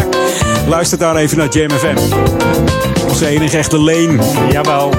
[0.68, 1.98] luister daar even naar JMFM.
[3.10, 4.20] Onze enige echte leen.
[4.52, 4.90] Jawel.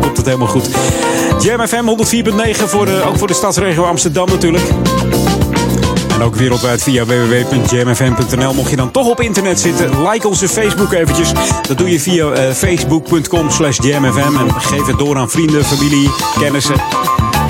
[0.00, 0.68] Komt het helemaal goed.
[1.40, 2.04] Jam FM
[2.54, 4.64] 104.9 voor de, ook voor de stadsregio Amsterdam natuurlijk.
[6.24, 8.54] Ook wereldwijd via www.jamfm.nl.
[8.54, 11.32] Mocht je dan toch op internet zitten, like onze Facebook eventjes.
[11.68, 14.36] Dat doe je via eh, facebook.com slash jamfm.
[14.36, 16.76] En geef het door aan vrienden, familie, kennissen.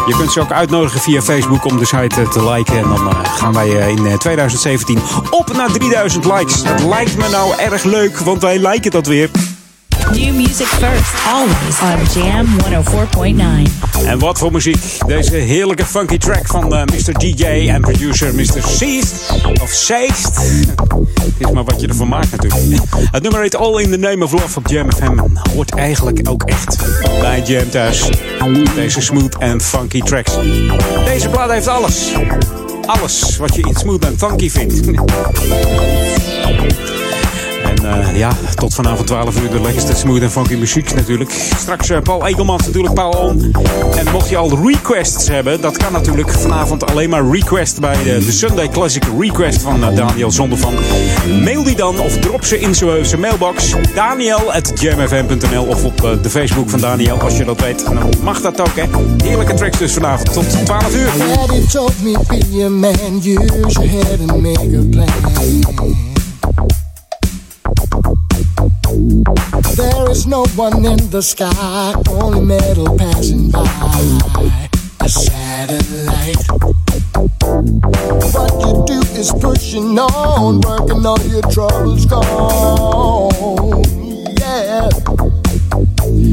[0.06, 2.78] Je kunt ze ook uitnodigen via Facebook om de site eh, te liken.
[2.78, 4.98] En dan eh, gaan wij in eh, 2017
[5.30, 6.62] op naar 3000 likes.
[6.62, 9.30] Dat lijkt me nou erg leuk, want wij liken dat weer.
[10.12, 14.06] New music first, always on Jam 104.9.
[14.06, 14.98] En wat voor muziek.
[15.06, 17.18] Deze heerlijke funky track van eh, Mr.
[17.18, 18.62] DJ en producer Mr.
[18.66, 19.14] Seast.
[19.62, 20.40] Of Seast.
[21.38, 22.82] Is maar wat je ervan maakt natuurlijk.
[23.10, 25.18] Het nummer heet All in the Name of Love op Jam FM.
[25.54, 26.76] Hoort eigenlijk ook echt
[27.20, 28.08] bij Jam thuis.
[28.74, 30.32] Deze smooth en funky tracks.
[31.04, 32.12] Deze plaat heeft alles.
[32.86, 34.80] Alles wat je in smooth en funky vindt.
[37.84, 41.30] Eh, ja, tot vanavond 12 uur de lekkerste smooth en funky muziek natuurlijk.
[41.58, 43.54] Straks eh, Paul Egelmans natuurlijk, Paul On.
[43.96, 48.32] En mocht je al requests hebben, dat kan natuurlijk vanavond alleen maar request bij de,
[48.32, 50.74] Sunday Classic Request van eh, Daniel Zondervan.
[51.42, 53.74] Mail die dan of drop ze in zijn mailbox.
[53.94, 57.84] Daniel at jamfm.nl of op de Facebook van Daniel als je dat weet.
[57.84, 58.84] Dan mag dat ook hè.
[59.24, 61.10] Heerlijke tracks dus vanavond tot 12 uur.
[68.94, 74.68] There is no one in the sky, only metal passing by.
[75.00, 76.46] A satellite.
[78.32, 83.82] What you do is pushing on, working all your troubles gone.
[84.38, 85.23] Yeah.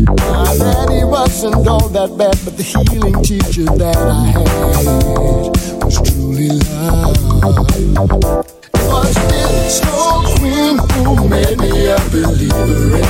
[0.07, 6.49] My daddy wasn't all that bad, but the healing teacher that I had was truly
[6.49, 7.17] love.
[8.73, 13.05] It was this snow queen who made me a believer in.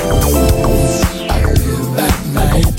[1.30, 2.76] I lived that night.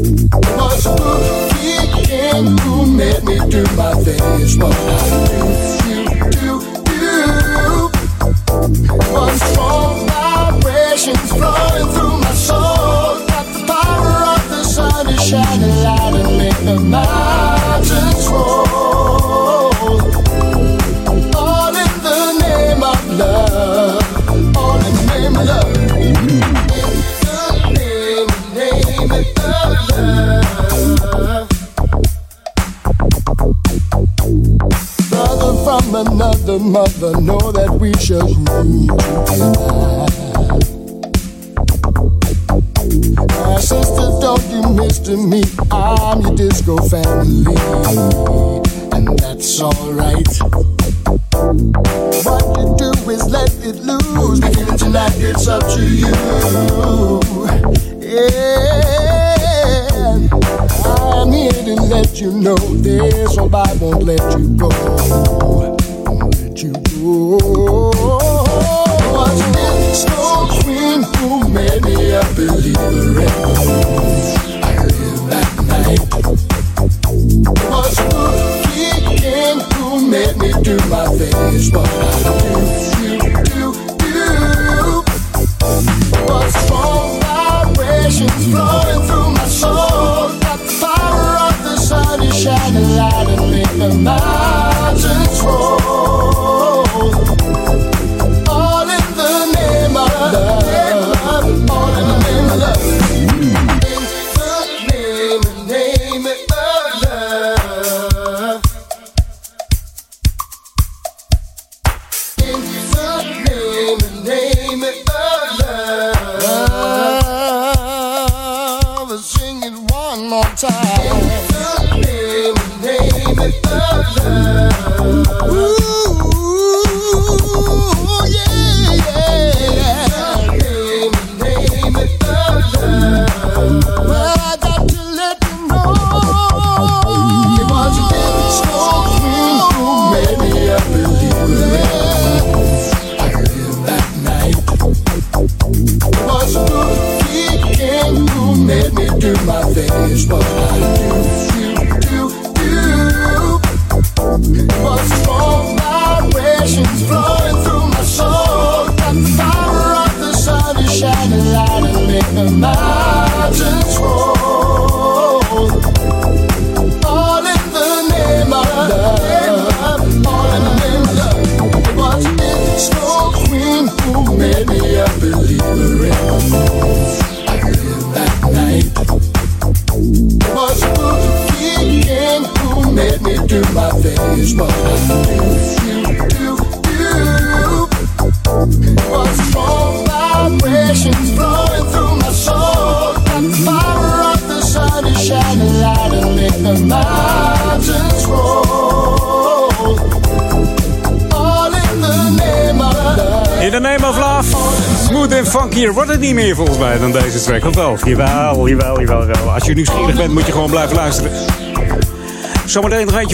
[0.00, 4.24] It was Boogie King who made me do my thing.
[4.40, 4.72] It's what
[16.68, 18.61] and make the mountains roll.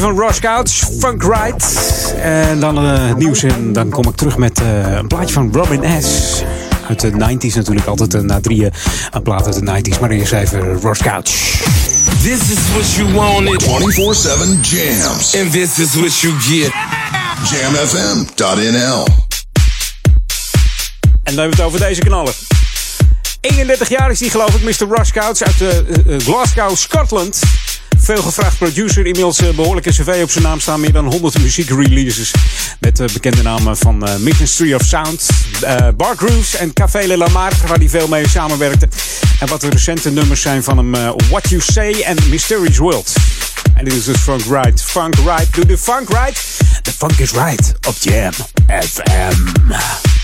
[0.03, 1.65] Van Ross Couch, Funk Ride.
[2.23, 5.53] En dan uh, het nieuws en dan kom ik terug met uh, een plaatje van
[5.53, 6.43] Robin S.
[6.89, 8.73] Uit de 90s natuurlijk, altijd uh, na drieën
[9.11, 10.01] een plaat uit de 90s.
[10.01, 11.25] Maar eerst even Ross Couch.
[12.23, 13.63] This is what you wanted.
[13.63, 13.67] 24-7
[14.61, 15.37] jams.
[15.37, 16.73] And this is what you get.
[17.51, 19.07] Jamfm.nl
[21.23, 22.33] En dan hebben we het over deze knallen.
[23.41, 24.87] 31 jaar is die geloof ik, Mr.
[24.89, 27.41] Ross Couch uit eh, Glasgow, Scotland.
[28.09, 30.81] Veel gevraagd producer, inmiddels eh, een behoorlijke cv op zijn naam staan.
[30.81, 32.33] Meer dan 100 muziekreleases
[32.81, 35.27] met eh, bekende namen van eh, Ministry of Sound,
[35.97, 38.89] Bar Grooves en Café Le Lamar, waar hij veel mee samenwerkte.
[39.41, 43.13] En wat de recente nummers zijn van hem What You Say en Mysterious World.
[43.75, 44.79] En dit is dus Funk Ride.
[44.85, 46.39] Funk Ride, Do the Funk Ride.
[46.83, 48.33] The Funk is Right op Jam
[48.67, 50.18] FM.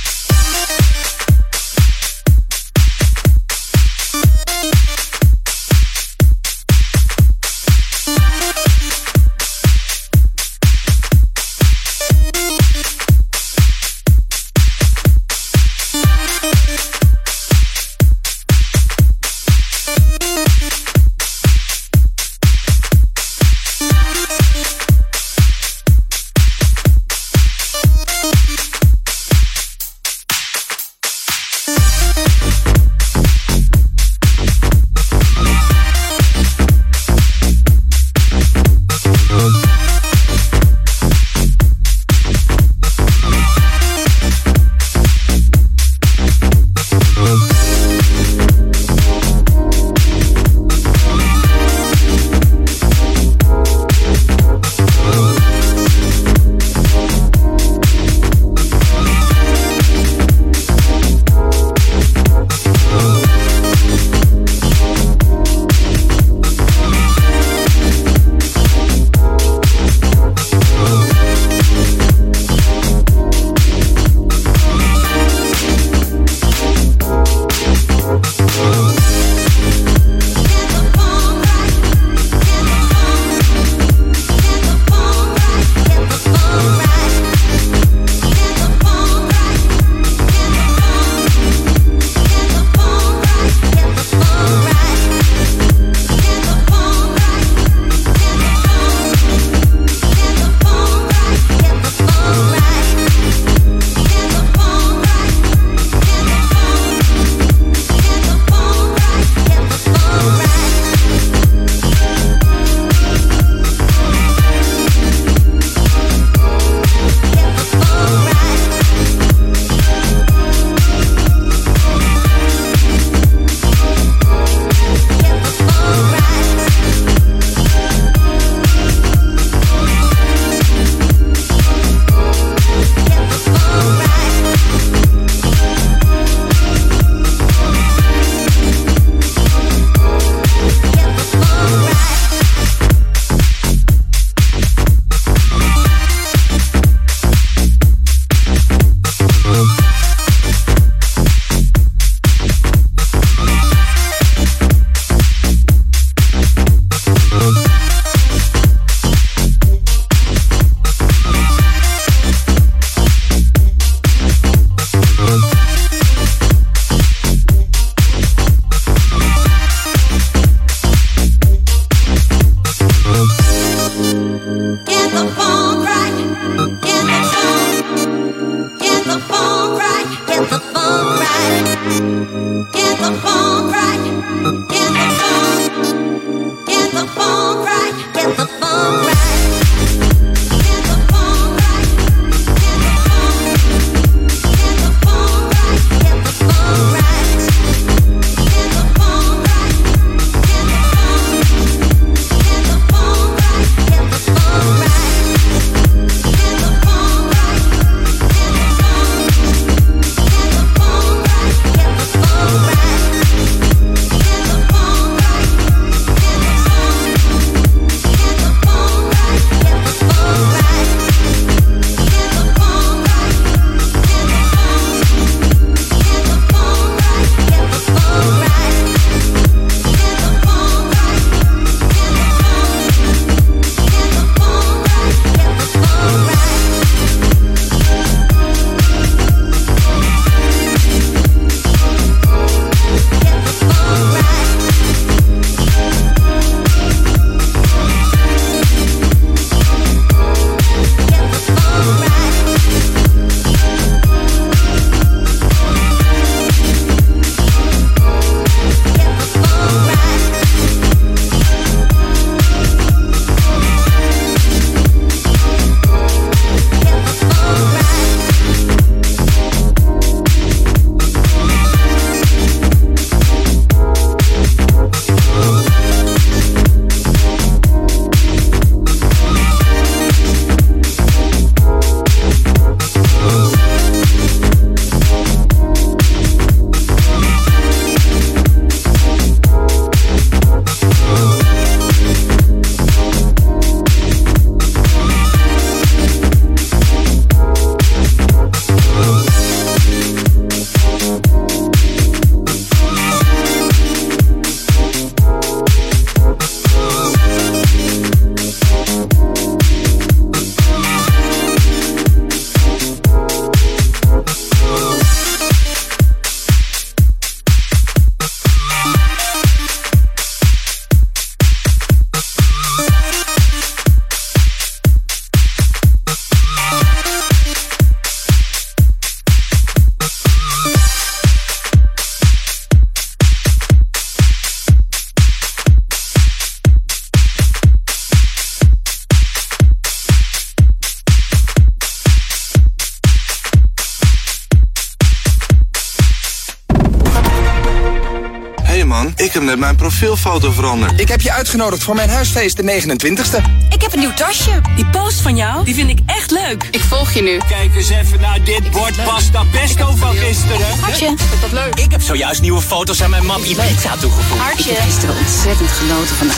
[349.89, 351.01] Profielfoto veranderd.
[351.01, 353.43] Ik heb je uitgenodigd voor mijn huisfeest de 29ste.
[353.68, 354.61] Ik heb een nieuw tasje.
[354.76, 356.68] Die post van jou, die vind ik echt leuk.
[356.70, 357.39] Ik volg je nu.
[357.49, 360.78] Kijk eens even naar dit bord pasta pesto van gisteren.
[360.80, 361.74] Hartje, is dat leuk?
[361.74, 364.41] Ik heb zojuist nieuwe foto's aan mijn map Ibiza toegevoegd.
[364.41, 364.70] Hartje.
[364.70, 366.35] Ik heb gisteren ontzettend genoten van de...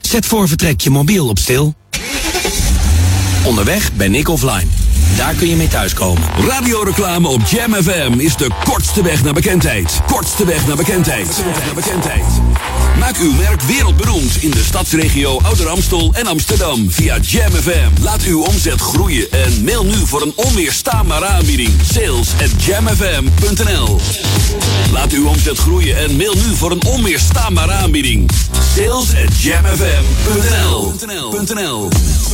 [0.00, 1.74] Zet voor vertrek je mobiel op stil.
[3.44, 4.79] Onderweg ben ik offline.
[5.20, 6.22] Daar kun je mee thuiskomen.
[6.48, 10.00] Radioreclame op Jam FM is de kortste weg naar bekendheid.
[10.06, 11.40] Kortste weg naar bekendheid.
[12.98, 18.02] Maak uw merk wereldberoemd in de stadsregio Ouder Amstel en Amsterdam via Jam FM.
[18.02, 21.70] Laat uw omzet groeien en mail nu voor een onweerstaanbare aanbieding.
[21.92, 24.00] Sales at jamfm.nl
[24.92, 28.30] Laat uw omzet groeien en mail nu voor een onweerstaanbare aanbieding.
[28.76, 30.92] Sales at jamfm.nl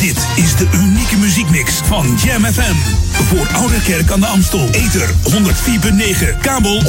[0.00, 2.74] dit is de unieke muziekmix van Jam FM.
[3.12, 4.68] Voor Ouderkerk aan de Amstel.
[4.70, 6.88] Ether 104.9, kabel 103.3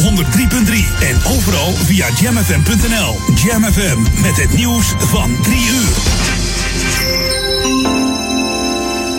[0.99, 3.20] en overal via jamfm.nl.
[3.36, 5.97] Jam FM met het nieuws van 3 uur.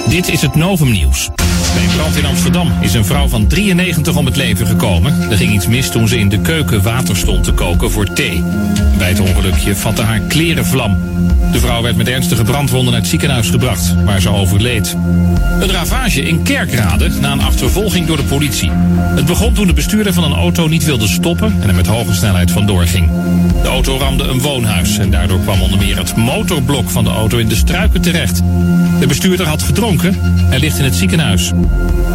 [0.09, 1.29] Dit is het Novum Nieuws.
[1.75, 5.31] Bij een brand in Amsterdam is een vrouw van 93 om het leven gekomen.
[5.31, 8.43] Er ging iets mis toen ze in de keuken water stond te koken voor thee.
[8.99, 10.99] Bij het ongelukje vatte haar kleren vlam.
[11.53, 14.97] De vrouw werd met ernstige brandwonden naar het ziekenhuis gebracht, waar ze overleed.
[15.61, 18.71] Een ravage in Kerkrade na een achtervolging door de politie.
[18.97, 22.15] Het begon toen de bestuurder van een auto niet wilde stoppen en er met hoge
[22.15, 23.09] snelheid vandoor ging.
[23.63, 27.39] De auto ramde een woonhuis en daardoor kwam onder meer het motorblok van de auto
[27.39, 28.41] in de struiken terecht.
[29.01, 30.00] De bestuurder had gedronken
[30.51, 31.53] en ligt in het ziekenhuis.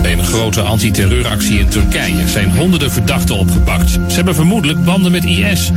[0.02, 3.90] Bij een grote antiterreuractie in Turkije zijn honderden verdachten opgepakt.
[3.90, 5.72] Ze hebben vermoedelijk banden met IS.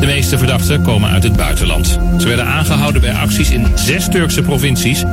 [0.00, 1.98] De meeste verdachten komen uit het buitenland.
[2.18, 5.04] Ze werden aangehouden bij acties in zes Turkse provincies.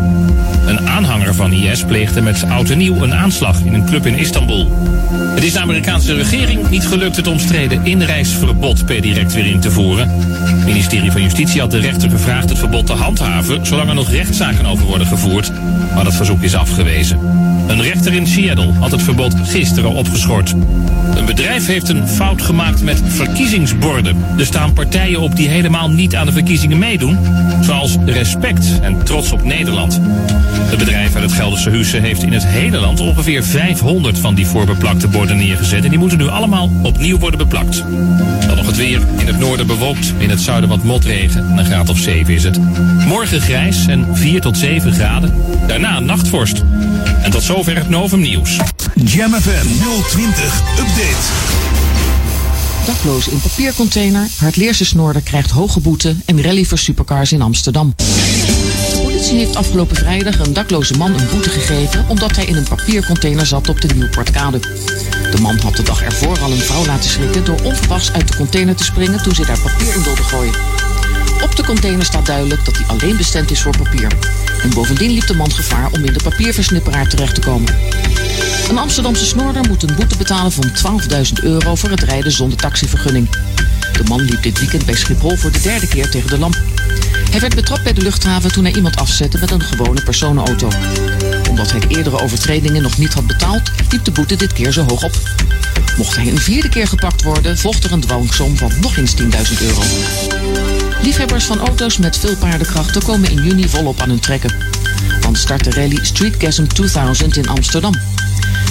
[0.66, 4.18] Een aanhanger van IS pleegde met oud en nieuw een aanslag in een club in
[4.18, 4.72] Istanbul.
[5.36, 9.72] Het is de Amerikaanse regering niet gelukt het omstreden inreisverbod per direct weer in te
[9.72, 10.10] voeren.
[10.10, 14.12] Het ministerie van Justitie had de rechter gevraagd het verbod te handhaven zolang er nog
[14.12, 15.52] rechtszaken over worden gevoerd,
[15.94, 17.20] maar dat verzoek is afgewezen.
[17.68, 20.54] Een rechter in Seattle had het verbod gisteren opgeschort.
[21.16, 24.26] Een bedrijf heeft een fout gemaakt met verkiezingsborden.
[24.38, 27.18] Er staan partijen op die helemaal niet aan de verkiezingen meedoen,
[27.62, 30.02] zoals Respect en Trots op Nederland.
[30.60, 34.48] Het bedrijf uit het Gelderse Husse heeft in het hele land ongeveer 500 van die
[34.48, 37.84] voorbeplakte borden neergezet en die moeten nu allemaal opnieuw worden beplakt.
[38.48, 39.02] Dan nog het weer.
[39.18, 41.58] In het noorden bewolkt, in het zuiden wat motregen.
[41.58, 42.60] Een graad of 7 is het.
[43.08, 45.34] Morgen grijs en 4 tot 7 graden.
[45.68, 46.64] Daarna nachtvorst.
[47.22, 48.60] En tot zover het Novum Nieuws.
[48.96, 49.68] Jam FM
[50.10, 51.64] 020 Update.
[52.86, 57.96] Daklozen in papiercontainer, Hartleerse snoorder krijgt hoge boete en rally voor supercars in Amsterdam.
[59.26, 63.46] Politie heeft afgelopen vrijdag een dakloze man een boete gegeven omdat hij in een papiercontainer
[63.46, 64.60] zat op de Nieuwportkade.
[65.32, 68.36] De man had de dag ervoor al een vrouw laten schrikken door onverwachts uit de
[68.36, 70.54] container te springen toen ze daar papier in wilde gooien.
[71.44, 74.12] Op de container staat duidelijk dat hij alleen bestemd is voor papier.
[74.64, 77.76] En bovendien liep de man gevaar om in de papierversnipperaar terecht te komen.
[78.70, 83.28] Een Amsterdamse snorder moet een boete betalen van 12.000 euro voor het rijden zonder taxivergunning.
[83.98, 86.62] De man liep dit weekend bij Schiphol voor de derde keer tegen de lamp.
[87.32, 90.68] Hij werd betrapt bij de luchthaven toen hij iemand afzette met een gewone personenauto.
[91.50, 94.86] Omdat hij de eerdere overtredingen nog niet had betaald, liep de boete dit keer zo
[94.88, 95.20] hoog op.
[95.98, 99.28] Mocht hij een vierde keer gepakt worden, volgt er een dwangsom van nog eens 10.000
[99.62, 99.82] euro.
[101.02, 104.54] Liefhebbers van auto's met veel paardenkrachten komen in juni volop aan hun trekken.
[105.20, 107.94] Dan start de rally Streetgasm 2000 in Amsterdam.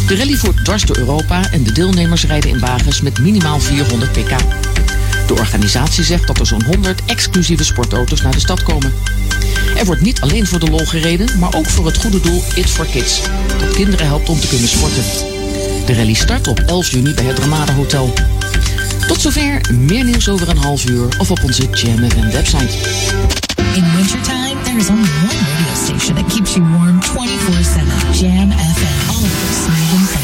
[0.06, 4.12] De rally voert dwars door Europa en de deelnemers rijden in wagens met minimaal 400
[4.12, 4.32] pk.
[5.26, 8.92] De organisatie zegt dat er zo'n 100 exclusieve sportauto's naar de stad komen.
[9.76, 12.70] Er wordt niet alleen voor de lol gereden, maar ook voor het goede doel It
[12.70, 13.20] for Kids.
[13.58, 15.04] Dat kinderen helpt om te kunnen sporten.
[15.86, 18.12] De rally start op 11 juni bij het Ramada Hotel.
[19.06, 22.76] Tot zover, meer nieuws over een half uur of op onze Jam FM website.
[23.74, 27.08] In wintertime, there is only one radio station that keeps you warm 24-7.
[28.20, 29.04] Jam FM.
[29.08, 29.26] And
[29.90, 30.23] funky.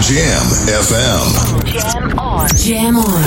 [0.00, 1.26] Jam FM.
[1.66, 2.48] Jam on.
[2.56, 3.24] Jam on.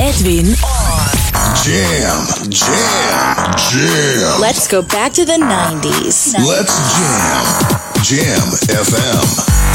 [0.00, 1.26] Edwin on.
[1.64, 4.40] Jam, jam, jam.
[4.40, 6.34] Let's go back to the 90s.
[6.46, 7.44] Let's jam.
[8.02, 9.65] Jam FM.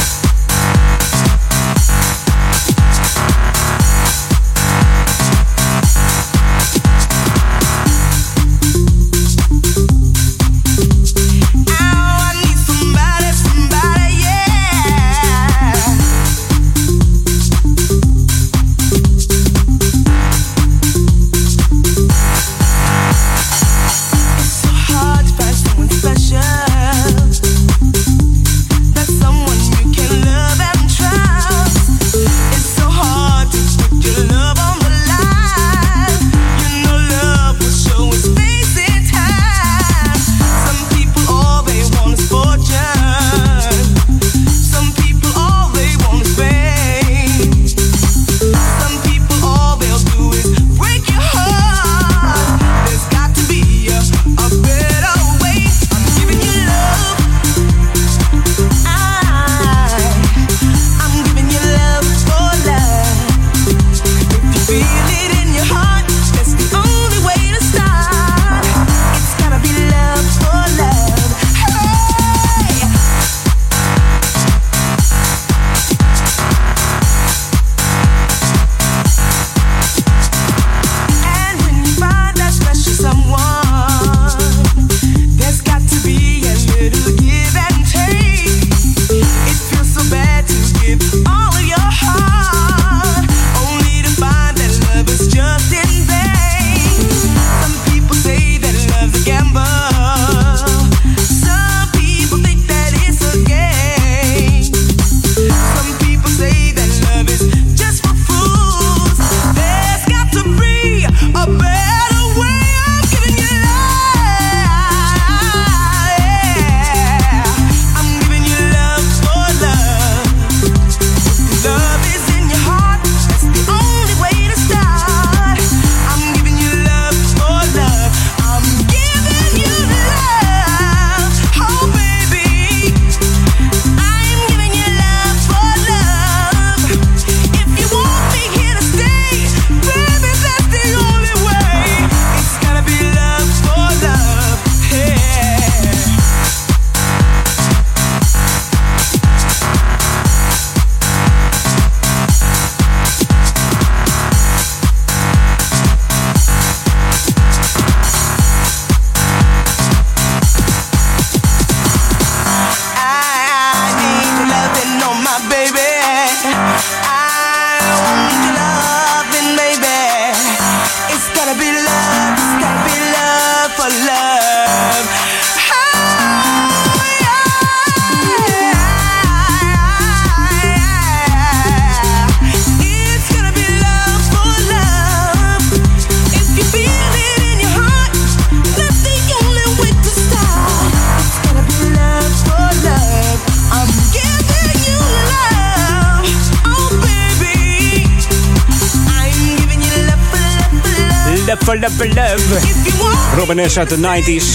[203.56, 203.70] Love.
[203.70, 203.78] Robin S.
[203.78, 204.46] uit de 90s.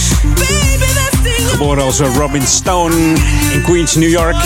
[1.49, 2.95] Geboren als eh, Robin Stone
[3.53, 4.37] in Queens, New York.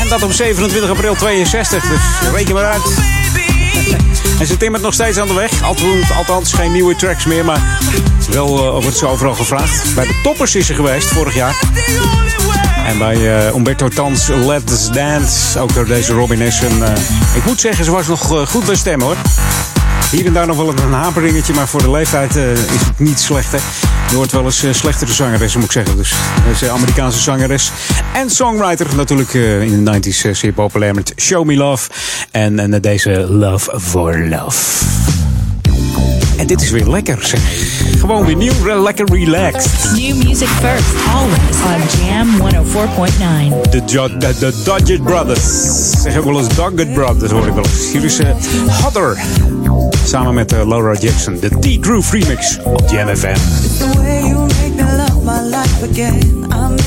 [0.00, 2.82] En dat op 27 april 62, dus reken maar uit.
[4.38, 5.62] En ze timmert nog steeds aan de weg.
[6.16, 7.80] Althans, geen nieuwe tracks meer, maar
[8.30, 9.94] wel uh, wordt ze overal gevraagd.
[9.94, 11.56] Bij de toppers is ze geweest vorig jaar.
[12.86, 16.40] En bij uh, Umberto Tans Let's Dance, ook door deze Robin
[17.34, 19.16] ik moet zeggen, ze was nog goed bij stem hoor.
[20.10, 23.20] Hier en daar nog wel een haperingetje, maar voor de leeftijd uh, is het niet
[23.20, 23.52] slecht.
[23.52, 23.58] Hè?
[24.10, 25.96] Je hoort wel eens uh, slechtere zangeres, moet ik zeggen.
[25.96, 26.14] Dus
[26.46, 27.70] deze Amerikaanse zangeres
[28.14, 28.96] en songwriter.
[28.96, 31.90] Natuurlijk in de 90s zeer populair met Show Me Love.
[32.30, 34.97] En, en deze Love for Love.
[36.38, 37.40] En dit is weer lekker zeg.
[37.98, 39.92] Gewoon weer nieuw, lekker relaxed.
[39.94, 40.84] New music first,
[41.14, 43.70] always on Jam 104.9.
[43.70, 43.84] De,
[44.18, 45.42] de, de Dodgett Brothers.
[46.02, 46.54] Zeg ook wel eens
[46.94, 47.92] Brothers hoor ik wel eens.
[47.92, 48.26] Hier is uh,
[48.82, 49.18] Hotter.
[50.04, 51.38] Samen met uh, Laura Jackson.
[51.40, 53.26] De D-Groove remix op Jam FM.
[53.26, 56.46] It's the way you make me love my life again.
[56.52, 56.77] I'm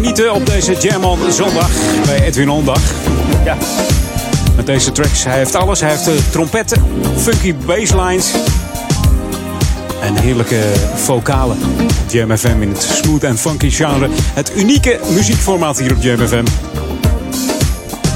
[0.00, 1.70] genieten op deze Jam on zondag
[2.04, 2.80] bij Edwin Ondag.
[3.44, 3.56] Ja.
[4.56, 5.24] Met deze tracks.
[5.24, 5.80] Hij heeft alles.
[5.80, 6.82] Hij heeft de trompetten,
[7.16, 8.32] funky basslines
[10.00, 10.60] en heerlijke
[10.94, 11.58] vocalen.
[12.10, 14.08] Jam FM in het smooth en funky genre.
[14.34, 16.44] Het unieke muziekformaat hier op Jam FM.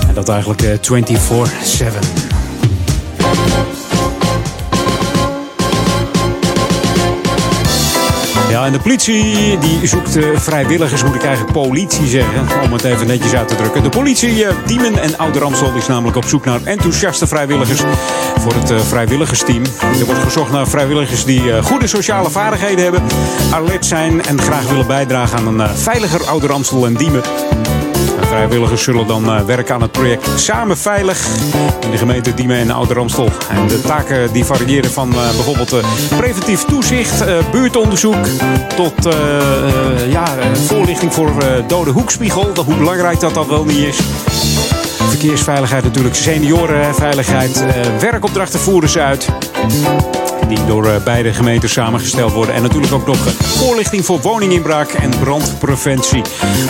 [0.09, 2.22] En dat eigenlijk eh, 24-7.
[8.65, 13.07] En de politie die zoekt eh, vrijwilligers, moet ik eigenlijk politie zeggen, om het even
[13.07, 13.83] netjes uit te drukken.
[13.83, 17.81] De politie eh, Diemen en Ouder Amstel is namelijk op zoek naar enthousiaste vrijwilligers
[18.41, 19.63] voor het eh, vrijwilligersteam.
[19.99, 23.03] Er wordt gezocht naar vrijwilligers die goede sociale vaardigheden hebben,
[23.53, 27.23] alert zijn en graag willen bijdragen aan een veiliger Ouder Amstel en Diemen.
[28.33, 31.27] Vrijwilligers zullen dan eh, werken aan het project Samen Veilig
[31.81, 33.29] in de gemeente Diemen en Ouder Amstel.
[33.51, 35.85] En de taken die variëren van eh, bijvoorbeeld eh,
[36.17, 38.27] preventief toezicht, buurtonderzoek
[38.77, 39.15] tot
[40.09, 40.25] ja,
[40.67, 41.31] voorlichting voor
[41.67, 42.53] dode hoekspiegel.
[42.65, 44.01] Hoe belangrijk dat dan wel niet is.
[45.09, 47.65] Verkeersveiligheid natuurlijk, seniorenveiligheid,
[48.01, 49.29] werkopdrachten voeren ze uit.
[50.49, 52.55] Die door eh, beide gemeenten samengesteld worden.
[52.55, 56.23] En natuurlijk ook nog voorlichting voor woninginbraak en brandpreventie.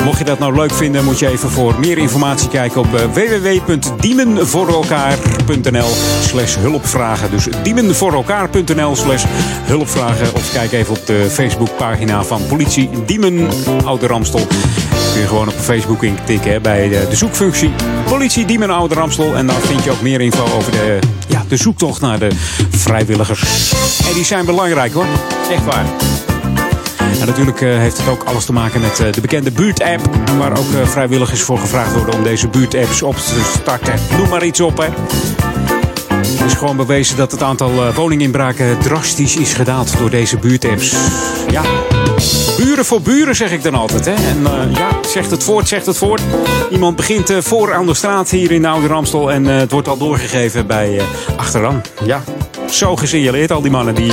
[0.05, 3.05] Mocht je dat nou leuk vinden, moet je even voor meer informatie kijken op eh,
[3.13, 5.89] www.diemenvoorelkaar.nl
[6.21, 7.31] slash hulpvragen.
[7.31, 9.25] Dus diemenvoorelkaar.nl slash
[9.65, 10.35] hulpvragen.
[10.35, 13.49] Of kijk even op de Facebookpagina van politie Diemen
[13.85, 14.47] Ouder Amstel.
[15.13, 17.71] Kun je gewoon op Facebook intikken hè, bij de, zoekfunctie
[18.05, 19.35] Politie Diemen Ouder Amstel.
[19.35, 20.99] En daar vind je ook meer info over de,
[21.53, 22.31] de zoektocht naar de
[22.71, 23.73] vrijwilligers.
[24.09, 25.07] En die zijn belangrijk hoor.
[25.51, 25.85] Echt waar.
[27.21, 30.11] En natuurlijk eh, heeft het ook alles te maken met eh, de bekende buurt-app.
[30.39, 33.95] Waar ook eh, vrijwilligers voor gevraagd worden om deze buurt-apps op te starten.
[34.17, 34.89] Noem maar iets op hè.
[36.27, 40.95] Het is gewoon bewezen dat het aantal woninginbraken drastisch is gedaald door deze buurtapps.
[41.51, 41.63] Ja,
[42.57, 44.05] buren voor buren zeg ik dan altijd.
[44.05, 44.13] Hè?
[44.13, 46.21] En eh, ja, zegt het voort, zegt het voort.
[46.71, 49.71] Iemand begint eh, voor aan de straat hier in de Oude Ramstel en eh, het
[49.71, 51.01] wordt al doorgegeven bij
[51.37, 51.83] achteraan.
[52.05, 52.25] Ja,
[52.71, 54.13] zo gesignaleerd al die mannen die,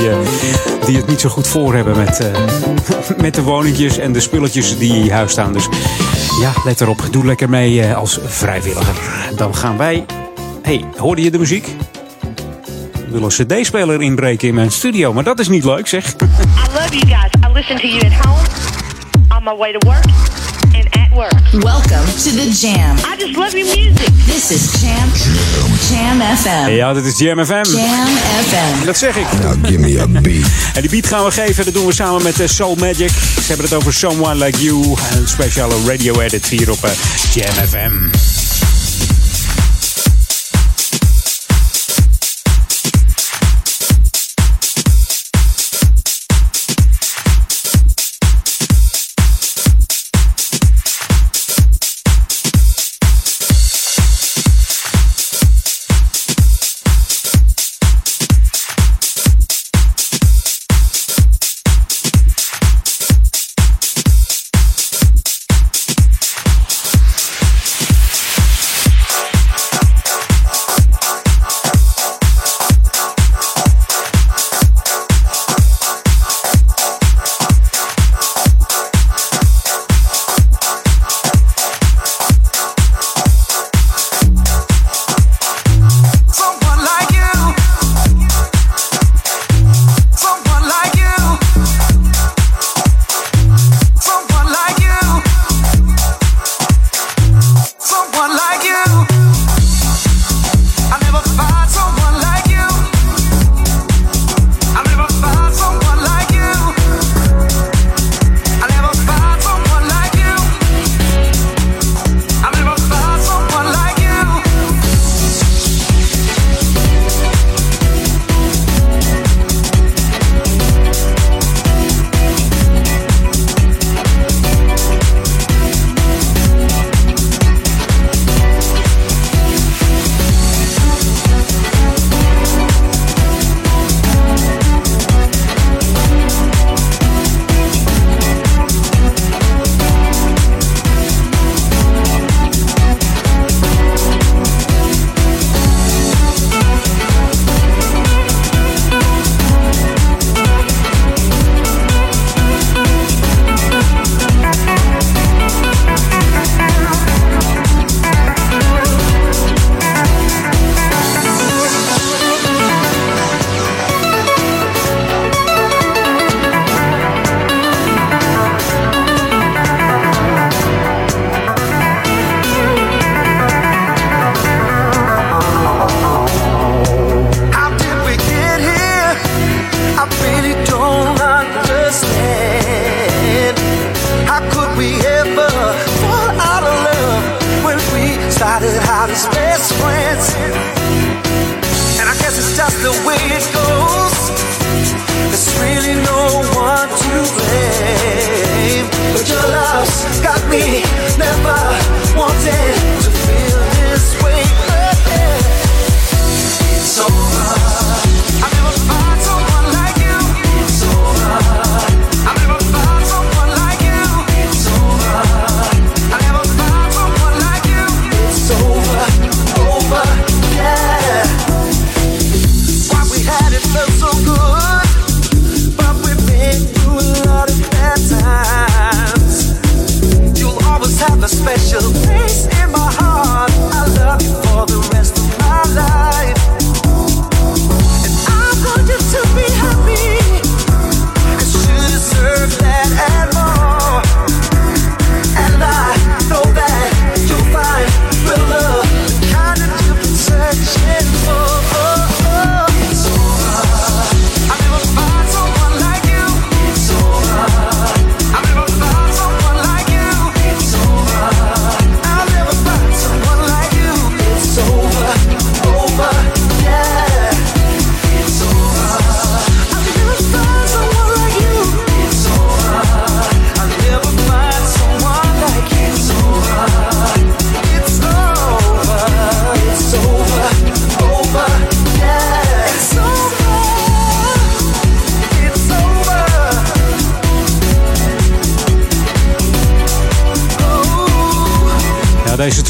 [0.86, 2.30] die het niet zo goed voor hebben met,
[3.22, 5.52] met de woningjes en de spulletjes die huis staan.
[5.52, 5.68] Dus
[6.40, 7.02] ja, let erop.
[7.10, 8.94] Doe lekker mee als vrijwilliger.
[9.36, 10.04] Dan gaan wij...
[10.62, 11.66] hey, hoorde je de muziek?
[12.92, 16.14] Ik wil een cd-speler inbreken in mijn studio, maar dat is niet leuk zeg.
[16.90, 17.30] I love you guys.
[17.44, 18.44] I listen to you at home,
[19.30, 20.04] on my way to work,
[20.74, 21.30] and at work.
[21.62, 22.96] Welcome to the Jam.
[23.06, 24.10] I just love your music.
[24.26, 25.08] This is Jam.
[25.88, 26.70] Jam FM.
[26.74, 27.62] Ja, dit is Jam FM.
[27.76, 28.08] Jam
[28.48, 28.84] FM.
[28.84, 29.26] Dat zeg ik.
[29.42, 30.50] Now give me a beat.
[30.74, 33.10] En die beat gaan we geven, dat doen we samen met eh, Soul Magic.
[33.10, 34.96] Ze hebben het over Someone Like You.
[35.16, 36.90] Een speciale radio edit hier op eh,
[37.32, 38.49] Jam FM.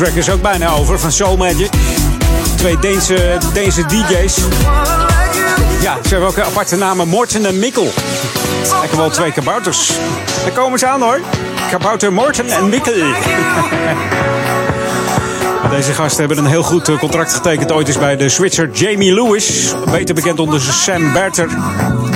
[0.05, 1.71] Track is ook bijna over van Soul Magic.
[2.57, 3.39] Twee Deense,
[3.87, 4.37] DJ's.
[5.81, 7.09] Ja, ze hebben ook een aparte namen.
[7.09, 7.93] Morten en Mikkel.
[8.81, 9.93] Lekker wel twee kabouters.
[10.43, 11.21] Daar komen ze aan hoor.
[11.71, 12.93] Kabouter Morten en Mikkel.
[15.71, 19.15] Deze gasten hebben een heel goed eh, contract getekend ooit eens bij de Switzer Jamie
[19.15, 19.75] Lewis.
[19.91, 21.49] Beter bekend onder Sam Berter.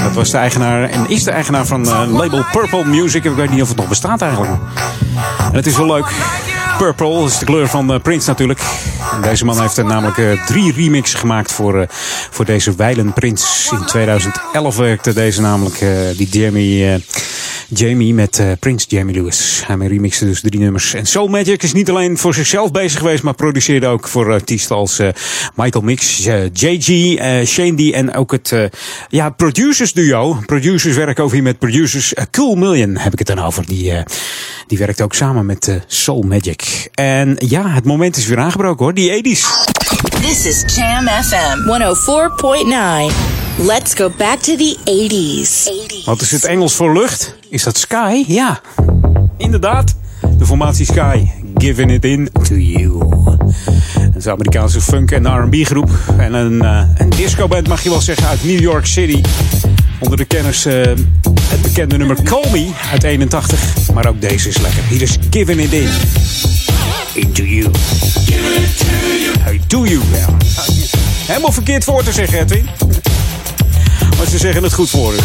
[0.03, 3.25] Dat was de eigenaar en is de eigenaar van eh, label Purple Music.
[3.25, 4.53] Ik weet niet of het nog bestaat eigenlijk.
[5.39, 6.13] En het is wel leuk.
[6.79, 8.61] Purple is de kleur van eh, Prince natuurlijk.
[9.15, 11.87] En deze man heeft er namelijk eh, drie remixen gemaakt voor, eh,
[12.31, 13.77] voor deze Weilen Prince.
[13.77, 15.79] In 2011 werkte deze namelijk,
[16.17, 16.29] die
[16.87, 17.01] eh,
[17.69, 19.63] Jamie met eh, Prince Jamie Lewis.
[19.67, 20.95] Hij remixte dus drie nummers.
[20.95, 24.77] En Soul Magic is niet alleen voor zichzelf bezig geweest, maar produceerde ook voor artiesten
[24.77, 25.09] als eh,
[25.55, 26.87] Michael Mix, eh, JG,
[27.47, 28.55] Shane D en ook het
[29.09, 30.39] ja, producers duo.
[30.47, 32.15] Producers werken ook hier met producers.
[32.31, 33.67] Cool Million heb ik het dan over.
[33.67, 33.93] Die,
[34.67, 36.89] die werkt ook samen met Soul Magic.
[36.95, 39.41] En ja, het moment is weer aangebroken hoor, die 80s.
[40.21, 41.59] This is Jam FM
[43.43, 43.44] 104.9.
[43.59, 45.69] Let's go back to the 80s.
[46.05, 47.37] Wat is het Engels voor lucht?
[47.49, 48.25] Is dat Sky?
[48.27, 48.61] Ja,
[49.37, 49.95] inderdaad.
[50.39, 51.27] De formatie Sky.
[51.57, 53.01] Giving it in to you.
[53.99, 55.91] Het is een Amerikaanse funk- en R&B groep.
[56.19, 59.21] En een, eh een discoband mag je wel zeggen uit New York City.
[59.99, 60.75] Onder de kenners eh,
[61.49, 63.91] het bekende nummer Call Me uit 81.
[63.93, 64.83] Maar ook deze is lekker.
[64.89, 65.89] Hier is Giving it in.
[67.15, 67.71] Into you.
[69.41, 70.01] Hey, do you.
[70.13, 70.27] Ja.
[71.27, 72.69] Helemaal verkeerd voor te zeggen, Edwin.
[74.17, 75.19] Maar ze zeggen het goed voor u.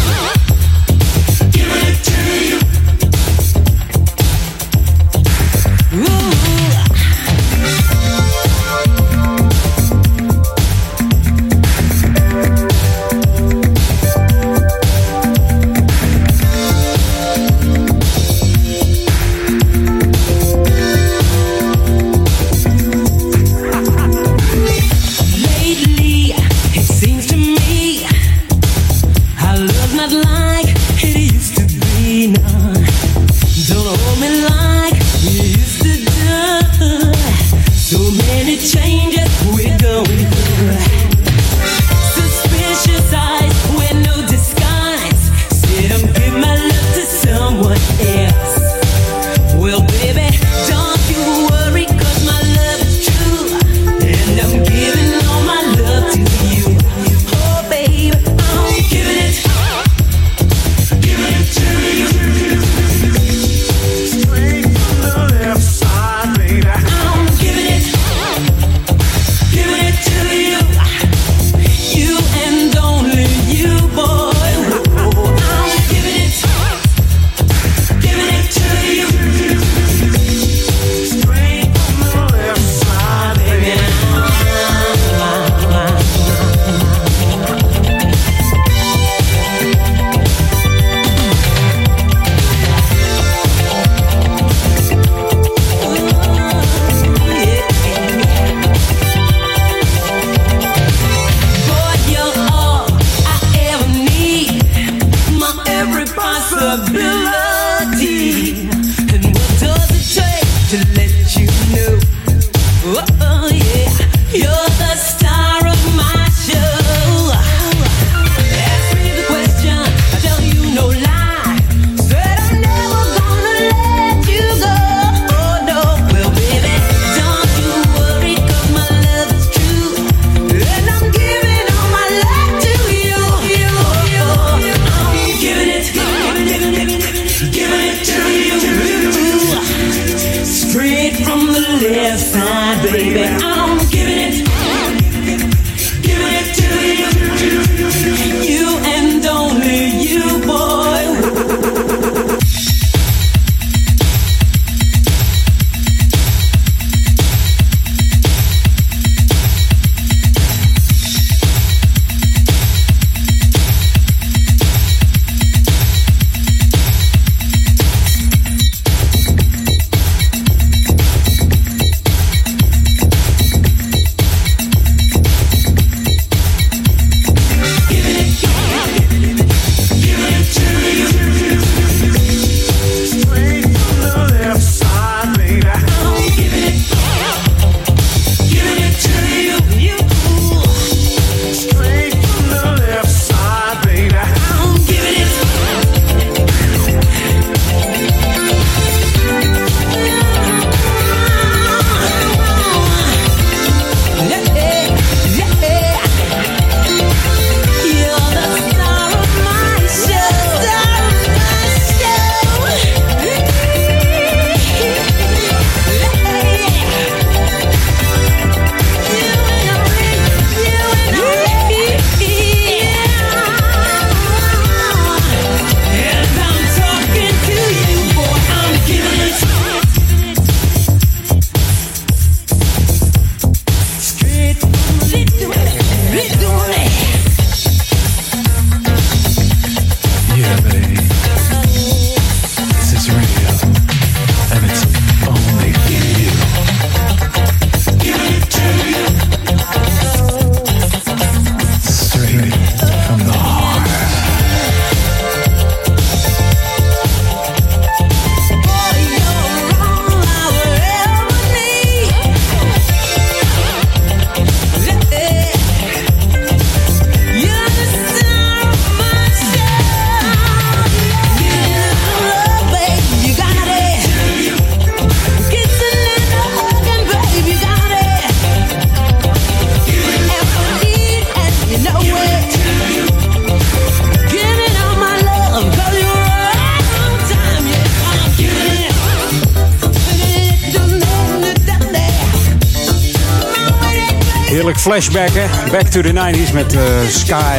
[295.00, 297.58] Back to the 90s met eh, Sky.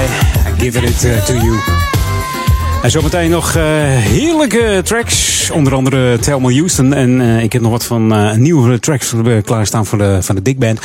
[0.57, 1.59] Giving it eh, to you.
[2.81, 3.63] En zometeen nog eh,
[3.97, 5.49] heerlijke tracks.
[5.51, 6.93] Onder andere Thelma Houston.
[6.93, 9.13] En ik heb nog wat van nieuwe tracks
[9.43, 10.79] klaarstaan voor de, van de Dick Band.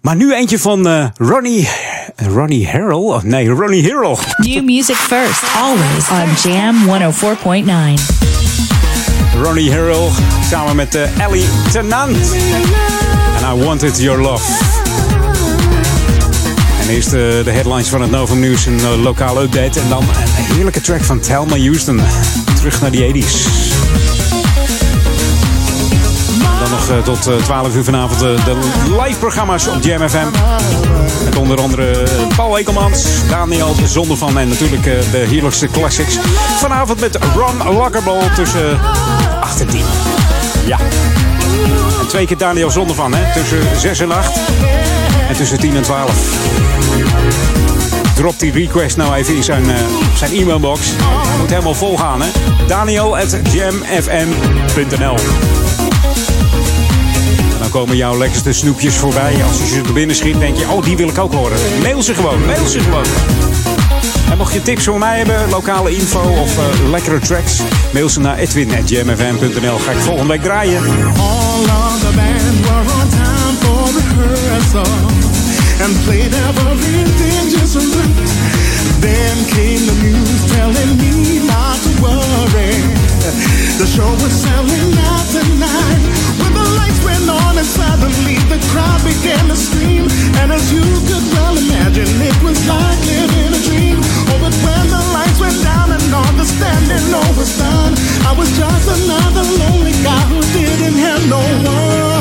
[0.00, 1.68] Maar nu eentje van Ronnie...
[2.16, 2.96] Ronnie Harrell?
[2.96, 4.16] Oh, nee, Ronnie Harrell.
[4.36, 6.92] New music first, always on Jam 104.9.
[9.42, 10.08] Ronnie Harrell
[10.50, 12.16] samen met Ellie Tennant.
[13.42, 14.42] And I Wanted Your Love.
[16.88, 19.80] Eerst eh, de headlines van het Novum Nieuws, een eh, lokale update.
[19.80, 22.00] En dan een heerlijke track van Thelma Houston.
[22.56, 23.36] Terug naar die 80s.
[26.60, 28.58] Dan nog eh, tot eh, 12 uur vanavond de
[29.02, 30.26] live programma's op Jam FM.
[31.24, 32.06] Met onder andere
[32.36, 36.18] Paul Ekelmans, Daniel Zondervan en natuurlijk de heerlijkste classics.
[36.56, 38.78] Vanavond met Ron Lockerball tussen
[39.40, 39.80] 8 en 10.
[40.66, 40.78] Ja.
[42.00, 43.40] En twee keer Daniel Zondervan, hè?
[43.40, 44.38] Tussen 6 en 8.
[45.28, 46.12] En tussen 10 en 12.
[48.14, 49.76] Drop die request nou even in zijn, eh,
[50.16, 50.80] zijn e-mailbox.
[51.38, 52.28] Moet helemaal vol gaan, hè?
[52.66, 55.16] Daniel at jamfm.nl
[57.70, 59.44] dan komen jouw lekkerste snoepjes voorbij.
[59.48, 61.58] Als je ze er binnen schiet, denk je, oh, die wil ik ook horen.
[61.82, 63.04] Mail ze gewoon, mail ze gewoon.
[64.30, 67.60] En mocht je tips voor mij hebben, lokale info of eh, lekkere tracks,
[67.92, 69.78] mail ze naar edwin.jamfm.nl.
[69.78, 70.82] Ga ik volgende week draaien.
[71.16, 71.58] All
[74.76, 78.16] and played everything just right.
[79.00, 79.96] Then came the
[80.52, 82.76] telling me not to worry.
[83.80, 86.02] The show was selling out tonight.
[86.36, 90.04] When the lights went on and suddenly the crowd began to scream.
[90.36, 93.96] And as you could well imagine, it was like living a dream.
[94.28, 97.08] Oh, but when the lights went down and all the standing
[98.28, 102.17] I was just another lonely guy who didn't have no one.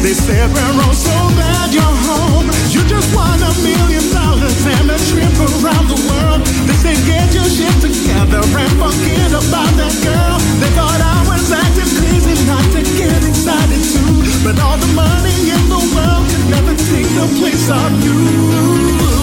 [0.00, 2.48] They said we're all so glad you're home.
[2.72, 6.40] You just won a million dollars and a trip around the world.
[6.64, 10.40] They said get your shit together and forget about that girl.
[10.56, 14.24] They thought I was acting crazy not to get excited too.
[14.40, 19.19] But all the money in the world could never take the place of you.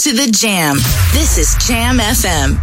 [0.00, 0.76] To the Jam.
[1.12, 2.56] This is Jam FM.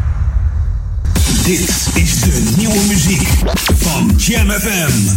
[1.44, 3.28] Dit is de nieuwe muziek
[3.76, 5.16] van Jam FM.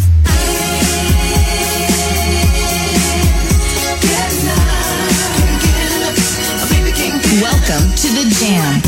[7.40, 8.82] Welcome to the Jam.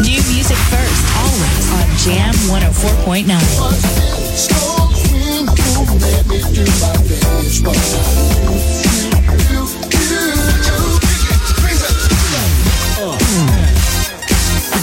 [0.00, 4.75] New music first, always on Jam 104.9.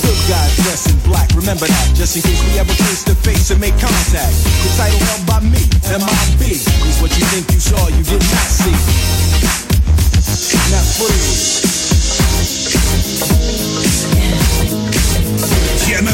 [0.03, 3.51] Good guys dressed in black, remember that, just in case we ever face to face
[3.51, 4.35] and make contact.
[4.63, 6.59] The title held by me, MIB,
[7.01, 8.73] what you think you saw, you did not see.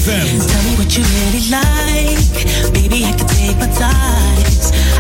[0.09, 2.73] Tell me what you really like.
[2.73, 4.41] Baby, I can take my time.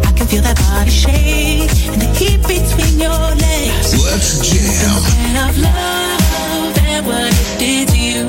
[0.05, 3.95] I can feel that body shake and the heat between your legs.
[4.05, 5.01] Let's jam.
[5.25, 8.25] And of love and what it did to you.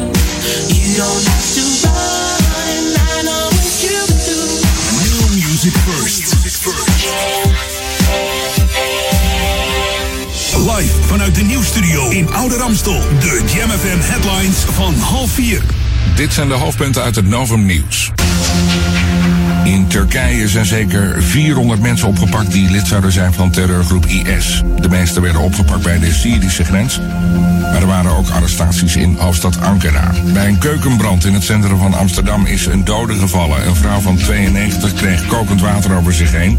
[0.72, 2.82] You don't have to run.
[2.97, 4.40] I know what you do.
[5.05, 7.69] New music first.
[10.60, 13.00] Live vanuit de nieuwsstudio in Oude Ramstel.
[13.20, 15.62] De Jam headlines van half vier.
[16.16, 18.10] Dit zijn de hoofdpunten uit het Novum Nieuws.
[19.64, 24.62] In Turkije zijn zeker 400 mensen opgepakt die lid zouden zijn van terreurgroep IS.
[24.80, 27.00] De meeste werden opgepakt bij de Syrische grens.
[27.60, 30.10] Maar er waren ook arrestaties in hoofdstad Ankara.
[30.32, 33.66] Bij een keukenbrand in het centrum van Amsterdam is een dode gevallen.
[33.66, 36.58] Een vrouw van 92 kreeg kokend water over zich heen.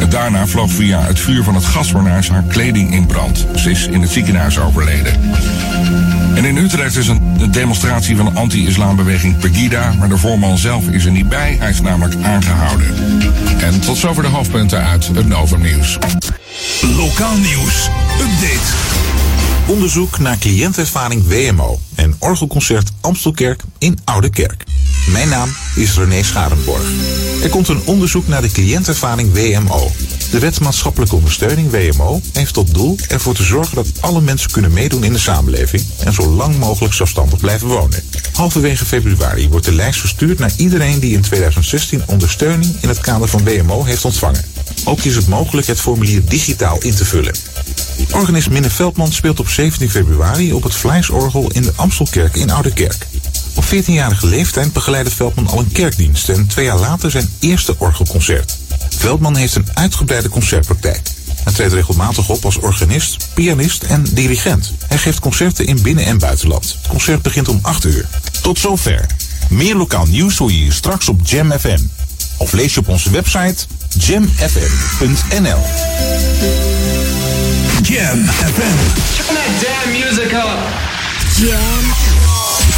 [0.00, 3.46] En daarna vloog via het vuur van het gasfornuis haar kleding in brand.
[3.54, 5.20] Ze is in het ziekenhuis overleden.
[6.34, 11.04] En in Utrecht is een demonstratie van de anti-islambeweging Pegida, maar de voorman zelf is
[11.04, 11.56] er niet bij.
[11.58, 12.86] Hij is namelijk aangehouden.
[13.60, 15.98] En tot zover de hoofdpunten uit het Novum Nieuws.
[16.96, 17.88] Lokaal nieuws.
[18.20, 18.72] Update.
[19.66, 24.64] Onderzoek naar cliëntervaring WMO en orgelconcert Amstelkerk in Oude Kerk.
[25.12, 26.90] Mijn naam is René Scharenborg.
[27.42, 29.90] Er komt een onderzoek naar de cliëntervaring WMO.
[30.30, 34.72] De wet maatschappelijke ondersteuning WMO heeft tot doel ervoor te zorgen dat alle mensen kunnen
[34.72, 38.02] meedoen in de samenleving en zo lang mogelijk zelfstandig blijven wonen.
[38.32, 43.28] Halverwege februari wordt de lijst verstuurd naar iedereen die in 2016 ondersteuning in het kader
[43.28, 44.44] van WMO heeft ontvangen.
[44.84, 47.34] Ook is het mogelijk het formulier digitaal in te vullen.
[48.12, 52.72] Organist Minne Veldman speelt op 17 februari op het Vlijsorgel in de Amstelkerk in Oude
[52.72, 53.06] Kerk.
[53.54, 58.58] Op 14-jarige leeftijd begeleidde Veldman al een kerkdienst en twee jaar later zijn eerste orgelconcert.
[59.04, 61.00] Veldman heeft een uitgebreide concertpraktijk.
[61.42, 64.72] Hij treedt regelmatig op als organist, pianist en dirigent.
[64.88, 66.64] Hij geeft concerten in binnen- en buitenland.
[66.64, 68.08] Het concert begint om 8 uur.
[68.42, 69.06] Tot zover.
[69.48, 71.78] Meer lokaal nieuws hoor je hier straks op Jam FM.
[72.36, 73.66] Of lees je op onze website
[73.98, 75.62] jamfm.nl.
[77.82, 78.76] Jam FM.
[79.16, 80.58] Turn that damn music up.
[81.36, 82.23] Jam.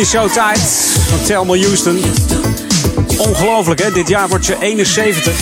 [0.00, 0.60] Used to hold me so tight.
[1.08, 1.98] Van Thelma Houston.
[3.18, 3.92] Ongelooflijk, hè?
[3.92, 5.32] Dit jaar wordt ze 71.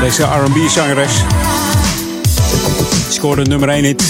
[0.00, 1.12] Deze R&B-zangeres.
[3.08, 4.02] Scoorde nummer 1 hit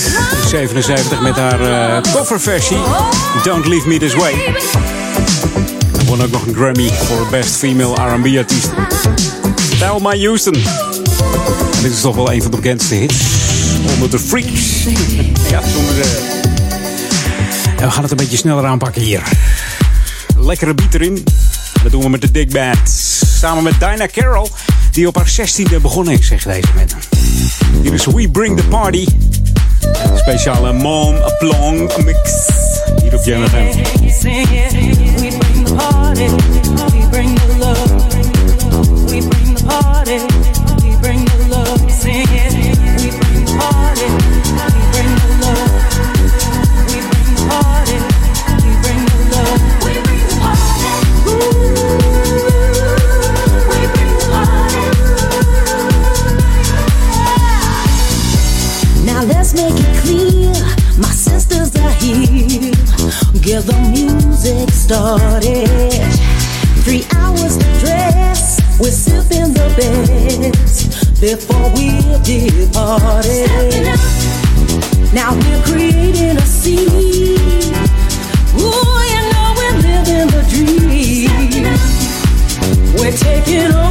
[0.42, 2.78] in 77 met haar eh, coverversie
[3.42, 4.32] Don't Leave Me This Way.
[5.98, 8.70] En won ook nog een Grammy voor Best Female R&B Artiest.
[9.78, 10.62] Thelma Houston.
[11.82, 13.16] Dit is toch wel een van de bekendste hits.
[13.94, 14.84] Onder de freaks.
[15.50, 16.37] ja, zonder de...
[17.78, 19.22] We gaan het een beetje sneller aanpakken hier.
[20.36, 21.24] Lekkere beat erin.
[21.82, 22.88] Dat doen we met de Dick Band.
[23.38, 24.48] Samen met Dinah Carroll,
[24.90, 26.86] die op haar 16e begonnen is, zegt deze man.
[27.82, 29.06] Hier is We Bring the Party.
[30.14, 32.48] Speciale Mom Plong mix.
[33.02, 33.42] Hier op it,
[35.20, 36.28] we bring the party,
[36.96, 37.90] we bring the love.
[39.10, 40.18] We bring the party,
[40.84, 42.47] we bring the love.
[64.88, 65.68] Started.
[66.82, 73.84] Three hours to dress, we're sipping the best before we departed.
[75.12, 77.74] Now we're creating a scene.
[78.56, 81.68] Ooh, you know we're living the dream.
[82.96, 83.87] We're taking over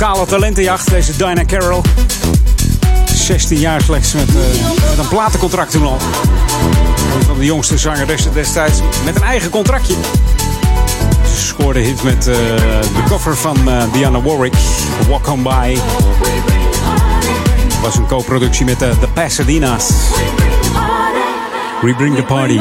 [0.00, 1.80] lokale talentenjacht, deze Dinah Carroll.
[3.14, 4.34] 16 jaar slechts met, eh,
[4.88, 5.98] met een platencontract toen al.
[7.14, 9.94] Een van de jongste zangeressen destijds met een eigen contractje.
[11.34, 12.34] Ze scoorde hit met eh,
[12.80, 14.54] de cover van eh, Diana Warwick,
[15.08, 15.78] Walk On By.
[17.82, 19.88] Was een co-productie met de de Pasadena's.
[21.80, 22.60] We Bring The Party.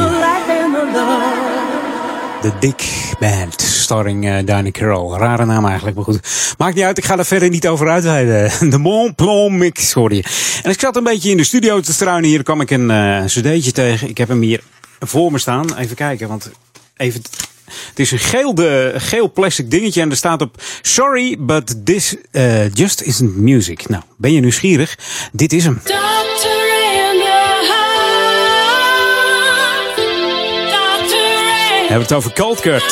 [2.41, 5.17] The Dick Band, starring Dinah Carroll.
[5.17, 6.44] Rare naam eigenlijk, maar goed.
[6.57, 8.51] Maakt niet uit, ik ga er verder niet over uitweiden.
[8.71, 10.23] De Mont Blanc Mix, hoorde je.
[10.63, 12.29] En ik zat een beetje in de studio te struinen.
[12.29, 14.09] Hier kwam ik een eh cd'tje tegen.
[14.09, 14.61] Ik heb hem hier
[14.99, 15.77] voor me staan.
[15.77, 16.51] Even kijken, want
[16.97, 17.21] even...
[17.65, 20.61] Het is een geel, de, geel plastic dingetje en er staat op...
[20.81, 23.89] Sorry, but this eh, just isn't music.
[23.89, 24.97] Nou, ben je nieuwsgierig?
[25.31, 25.81] Dit is hem.
[31.85, 32.83] We hebben het over Cold Cut.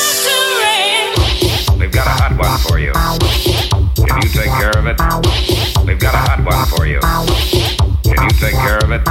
[1.78, 3.53] We've got a hot one for you.
[4.08, 5.00] Can you take care of it?
[5.86, 7.00] We've got a hot one for you.
[8.04, 9.02] Can you take care of it?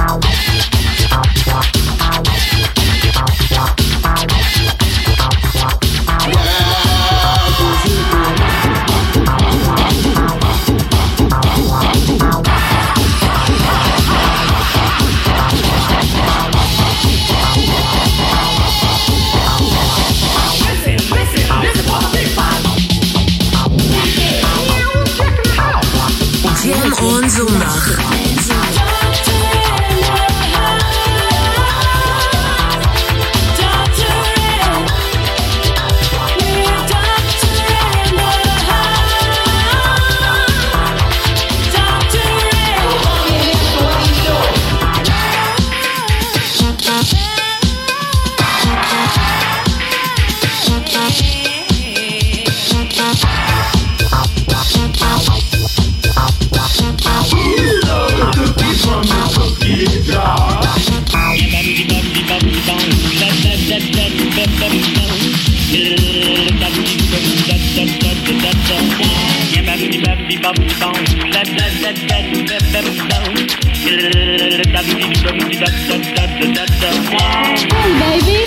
[77.69, 78.37] Hey, baby.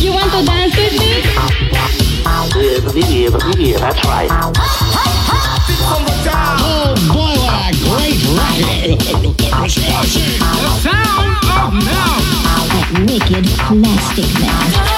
[0.00, 1.22] You want to dance with me?
[3.78, 4.28] that's right.
[6.58, 8.98] Oh, boy, what a great record.
[10.58, 12.18] The sound of now.
[12.72, 14.95] That wicked plastic man.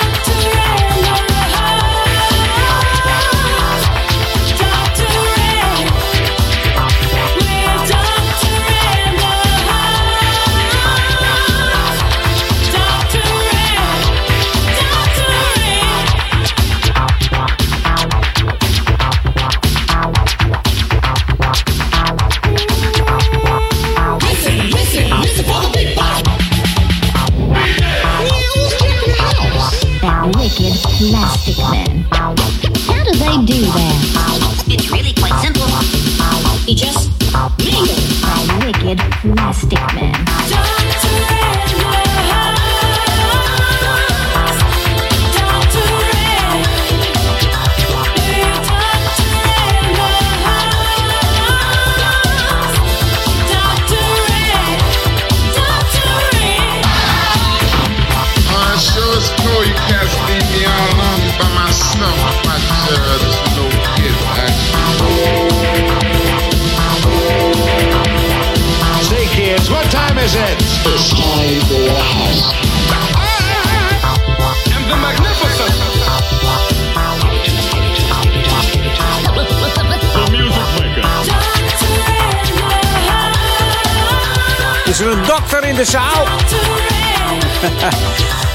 [85.78, 86.24] De zaal?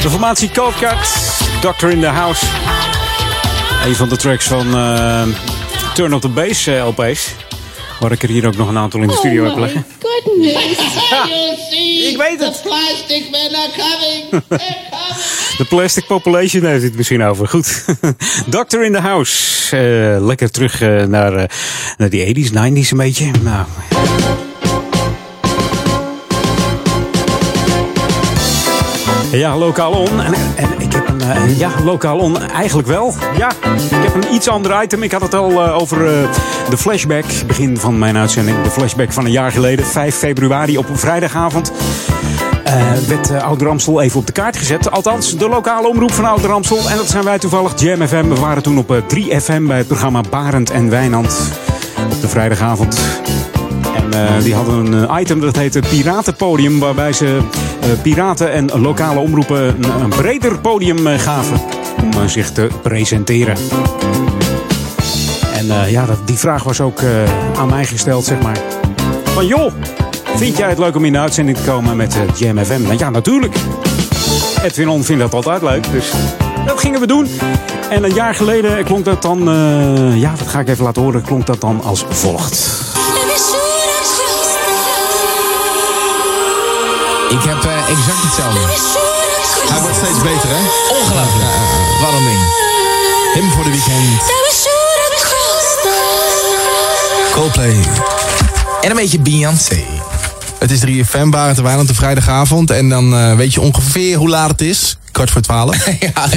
[0.02, 0.98] de formatie Cold Cut,
[1.62, 2.46] Doctor in the House.
[3.86, 5.24] Een van de tracks van eh,
[5.94, 7.30] Turn Up The Bass eh, LP's.
[8.00, 9.86] Waar ik er hier ook nog een aantal in de studio heb liggen.
[10.02, 10.78] Goodness.
[12.12, 12.54] Ik weet het.
[12.54, 14.44] The plastic men are coming.
[15.58, 17.48] De Plastic Population heeft het misschien over.
[17.48, 17.86] Goed.
[18.46, 19.78] Doctor in the House.
[19.78, 21.46] Eh, lekker terug eh, naar, eh,
[21.98, 23.32] naar die 80s, 90s een beetje.
[23.44, 23.66] Nou.
[29.38, 30.22] Ja, lokaal on.
[30.22, 32.42] En, en ik heb een, eh, ja, lokaal on.
[32.42, 33.14] Eigenlijk wel.
[33.38, 35.04] Ja, ik heb een iets ander item.
[35.04, 36.30] Ik had het al eh, over eh,
[36.70, 37.26] de flashback.
[37.48, 38.62] Begin van mijn uitzending.
[38.62, 39.86] De flashback van een jaar geleden.
[39.86, 41.72] 5 februari op een vrijdagavond.
[43.08, 44.92] Werd uh, Ouder even op de kaart gezet.
[44.92, 46.90] Althans, de lokale omroep van Ouder Amstel.
[46.90, 48.28] En dat zijn wij toevallig, Jam FM.
[48.28, 51.52] We waren toen op eh, 3FM bij het programma Barend en Wijnand.
[52.12, 53.02] Op de vrijdagavond.
[54.14, 56.80] Eh, die hadden een eh, item dat heette Piratenpodium.
[56.80, 57.40] Waarbij ze
[57.82, 61.62] eh, piraten en lokale omroepen een, breder podium gaven.
[62.02, 63.56] Om zich te presenteren.
[65.54, 67.00] En ja, dat, die vraag was ook
[67.58, 68.58] aan mij gesteld, zeg maar.
[69.24, 69.74] Van joh,
[70.36, 72.82] vind jij het leuk om in de uitzending te komen met eh, Jam FM?
[72.82, 73.56] Nou ja, natuurlijk.
[74.64, 76.12] Edwin On vindt dat altijd leuk, dus
[76.66, 77.28] dat gingen we doen.
[77.90, 79.44] En een jaar geleden klonk dat dan,
[80.16, 82.83] ja, dat ga ik even laten horen, klonk dat dan als volgt.
[87.34, 88.60] Ik heb eh, exact hetzelfde.
[89.74, 90.62] Hij wordt steeds beter, hè?
[91.00, 91.52] Ongelooflijk.
[92.02, 92.42] Wat een ding.
[93.34, 94.22] Him voor de weekend.
[97.32, 97.76] Coldplay.
[98.82, 99.84] En een beetje Beyoncé.
[100.60, 102.72] Het is 3FM, Barend en Wijnand, de vrijdagavond.
[102.72, 104.98] En dan eh, weet je ongeveer hoe laat het is.
[105.12, 105.86] Kwart voor twaalf.
[106.16, 106.28] ja,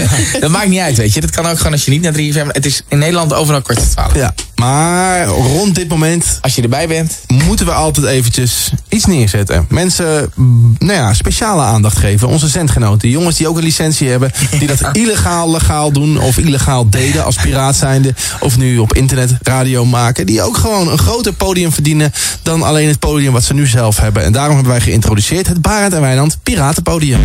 [0.41, 1.21] dat maakt niet uit, weet je.
[1.21, 2.53] Dat kan ook gewoon als je niet naar 3FM...
[2.53, 4.15] Het is in Nederland overal kwart voor twaalf.
[4.15, 6.39] Ja, maar rond dit moment...
[6.41, 7.19] Als je erbij bent...
[7.27, 9.67] Moeten we altijd eventjes iets neerzetten.
[9.69, 12.29] Mensen, mm, nou ja, speciale aandacht geven.
[12.29, 13.09] Onze zendgenoten.
[13.09, 14.33] Jongens die ook een licentie hebben.
[14.59, 16.21] Die dat illegaal, legaal doen.
[16.21, 18.15] Of illegaal deden als piraat zijnde.
[18.41, 20.27] Of nu op internet radio maken.
[20.27, 22.13] Die ook gewoon een groter podium verdienen.
[22.43, 24.25] Dan alleen het podium wat ze nu zelf hebben.
[24.25, 27.21] En daarom hebben wij geïntroduceerd het Barend en Wijnand Piratenpodium.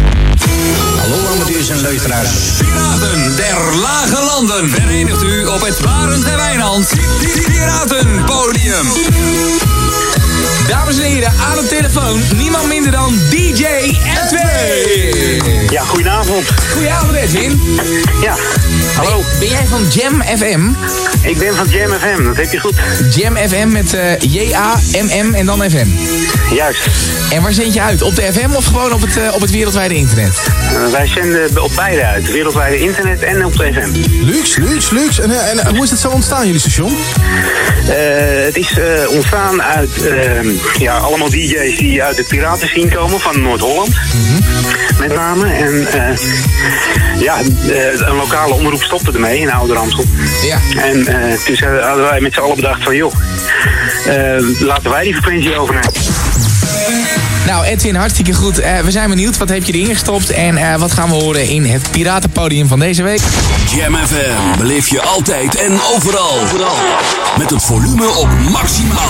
[0.99, 2.29] Hallo amateurs en luisteraars.
[2.57, 4.69] Piraten der lage landen.
[4.69, 6.89] Verenigt u op het Barend en Wijnand.
[7.21, 9.80] Piratenpodium.
[10.71, 13.65] Dames en heren, aan de telefoon niemand minder dan DJ
[14.23, 15.69] Edwin.
[15.69, 16.45] Ja, goedenavond.
[16.71, 17.61] Goedenavond Edwin.
[18.21, 18.35] Ja,
[18.95, 19.23] hallo.
[19.39, 20.69] Ben jij van Jam FM?
[21.21, 22.73] Ik ben van Jam FM, dat heb je goed.
[23.15, 25.87] Jam FM met eh, J-A-M-M en dan FM.
[26.55, 26.87] Juist.
[27.29, 28.01] En waar zend je uit?
[28.01, 30.41] Op de FM of gewoon op het, eh, op het wereldwijde internet?
[30.73, 32.31] Uh, wij zenden op beide uit.
[32.31, 34.25] Wereldwijde internet en op de FM.
[34.25, 35.21] Luxe, luxe, luxe.
[35.21, 36.91] En, en, en hoe is het zo ontstaan, jullie station?
[36.91, 37.95] Uh,
[38.45, 39.89] het is uh, ontstaan uit
[40.77, 43.89] ja, allemaal DJ's die uit de piraten zien komen van Noord-Holland.
[43.89, 44.39] Mm -hmm.
[44.99, 45.45] Met name.
[45.45, 45.87] En
[47.19, 47.39] ja,
[47.97, 50.05] een lokale omroep stopte ermee in Ouder Amstel.
[50.43, 50.59] Ja.
[50.81, 51.03] En
[51.45, 53.13] toen hadden wij met z'n allen bedacht van joh,
[54.59, 55.93] laten wij die frequentie overnemen.
[57.45, 58.59] Nou, Edwin, hartstikke goed.
[58.59, 59.37] Uh, we zijn benieuwd.
[59.37, 60.29] Wat heb je erin gestopt?
[60.29, 63.21] En uh, wat gaan we horen in het Piratenpodium van deze week?
[63.75, 66.39] Jam FM beleef je altijd en overal.
[66.39, 66.75] overal.
[67.37, 69.09] Met het volume op maximaal.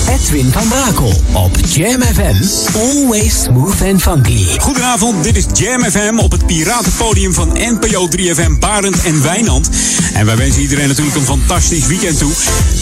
[0.11, 2.43] Edwin van Brakel op Jam FM.
[2.77, 4.59] Always smooth and funky.
[4.59, 9.69] Goedenavond, dit is Jam FM op het piratenpodium van NPO 3FM Barend en Wijnand.
[10.13, 12.31] En wij wensen iedereen natuurlijk een fantastisch weekend toe.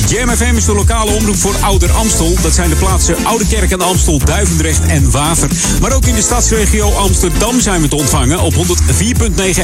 [0.08, 2.36] Jam FM is de lokale omroep voor Ouder Amstel.
[2.42, 5.50] Dat zijn de plaatsen Oude Kerk en Amstel, Duivendrecht en Waver.
[5.82, 8.60] Maar ook in de stadsregio Amsterdam zijn we te ontvangen op 104.9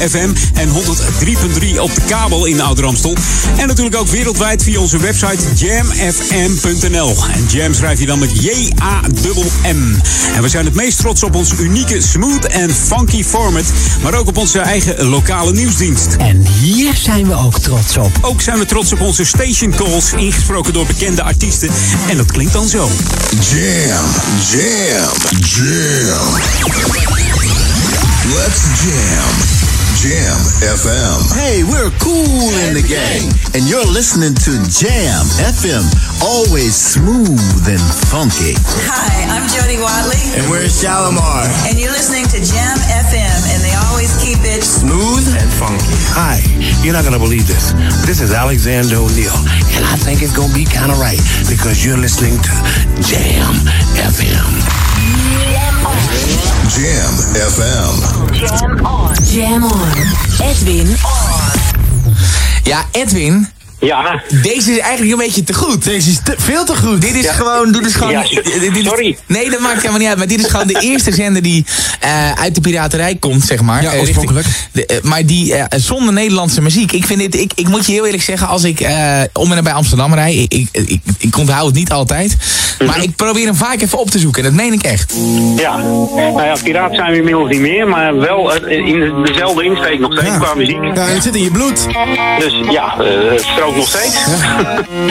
[0.09, 3.15] FM en 103.3 op de kabel in Ouder Amstel.
[3.57, 7.15] En natuurlijk ook wereldwijd via onze website jamfm.nl.
[7.55, 9.95] Jam schrijf je dan met J-A-M-M.
[10.35, 13.63] En we zijn het meest trots op ons unieke smooth en funky format.
[14.03, 16.15] Maar ook op onze eigen lokale nieuwsdienst.
[16.17, 18.11] En hier zijn we ook trots op.
[18.21, 21.69] Ook zijn we trots op onze station calls, ingesproken door bekende artiesten.
[22.09, 22.89] En dat klinkt dan zo.
[23.39, 24.05] Jam,
[24.51, 26.33] jam, jam.
[28.33, 29.64] Let's jam.
[30.05, 31.17] Jam FM.
[31.33, 33.25] Hey, we're cool in the game.
[33.57, 35.81] and you're listening to Jam FM,
[36.21, 37.81] always smooth and
[38.13, 38.53] funky.
[38.85, 40.21] Hi, I'm Jody Watley.
[40.37, 41.49] And we're Shalimar.
[41.65, 42.77] And you're listening to Jam
[43.09, 45.97] FM, and they always keep it smooth and funky.
[46.13, 46.37] Hi,
[46.85, 47.73] you're not gonna believe this.
[48.05, 49.33] This is Alexander O'Neill,
[49.73, 51.17] and I think it's gonna be kind of right
[51.49, 52.53] because you're listening to
[53.01, 53.57] Jam
[53.97, 54.53] FM.
[56.69, 57.93] Jam FM.
[58.33, 59.15] Jam on.
[59.33, 59.91] Jam on.
[60.39, 61.51] Edwin on.
[62.63, 63.54] Ja, Edwin.
[63.85, 64.21] Ja.
[64.41, 65.83] Deze is eigenlijk een beetje te goed.
[65.83, 67.01] Deze is te, veel te goed.
[67.01, 67.33] Dit is ja.
[67.33, 67.71] gewoon.
[67.71, 68.21] Dit is gewoon ja,
[68.59, 69.17] dit is, sorry.
[69.25, 70.17] nee, dat maakt helemaal niet uit.
[70.17, 71.65] Maar dit is gewoon de eerste zender die
[72.03, 73.81] uh, uit de piraterij komt, zeg maar.
[73.81, 74.47] Ja, oorspronkelijk.
[74.73, 76.91] Uh, uh, maar die zonder Nederlandse muziek.
[76.91, 77.35] Ik vind dit.
[77.35, 78.87] Ik, ik moet je heel eerlijk zeggen, als ik
[79.33, 80.33] om en bij Amsterdam rij.
[80.35, 82.35] Ik, ik, ik, ik onthoud het niet altijd.
[82.79, 83.01] Maar Mhm.
[83.01, 84.43] ik probeer hem vaak even op te zoeken.
[84.43, 85.13] Dat meen ik echt.
[85.55, 90.17] Ja, nou ja, piraat zijn we inmiddels niet meer, maar wel in dezelfde insteek nog
[90.17, 90.83] steeds qua muziek.
[90.93, 91.87] Ja, het zit in je bloed.
[92.39, 92.95] Dus ja,
[93.75, 94.15] ook nog steeds.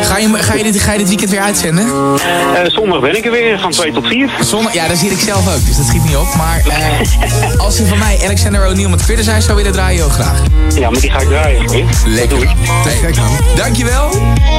[0.08, 1.86] Ga je, ga, je dit, ga je dit weekend weer uitzenden?
[1.86, 4.30] Eh, zondag ben ik er weer, van 2 tot 4.
[4.40, 6.34] Zondag, ja, daar zie ik zelf ook, dus dat schiet niet op.
[6.36, 10.38] Maar eh, als je van mij Alexander O'Neill met Criticize zou willen draaien, heel graag.
[10.74, 11.66] Ja, maar die ga ik draaien.
[11.66, 11.84] hoor.
[12.06, 12.48] Lekker.
[13.56, 14.10] Dankjewel.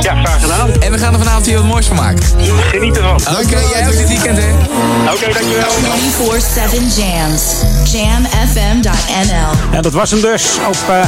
[0.02, 0.72] Ja, graag gedaan.
[0.80, 2.26] En we gaan er vanavond hier wat moois van maken.
[2.72, 3.16] Geniet ervan.
[3.16, 4.50] Oké, jij ook dit weekend, hè?
[5.14, 5.72] Oké, dankjewel.
[5.72, 7.44] 24-7 Jams.
[7.92, 11.06] Jamfm.nl En dat was hem dus op eh,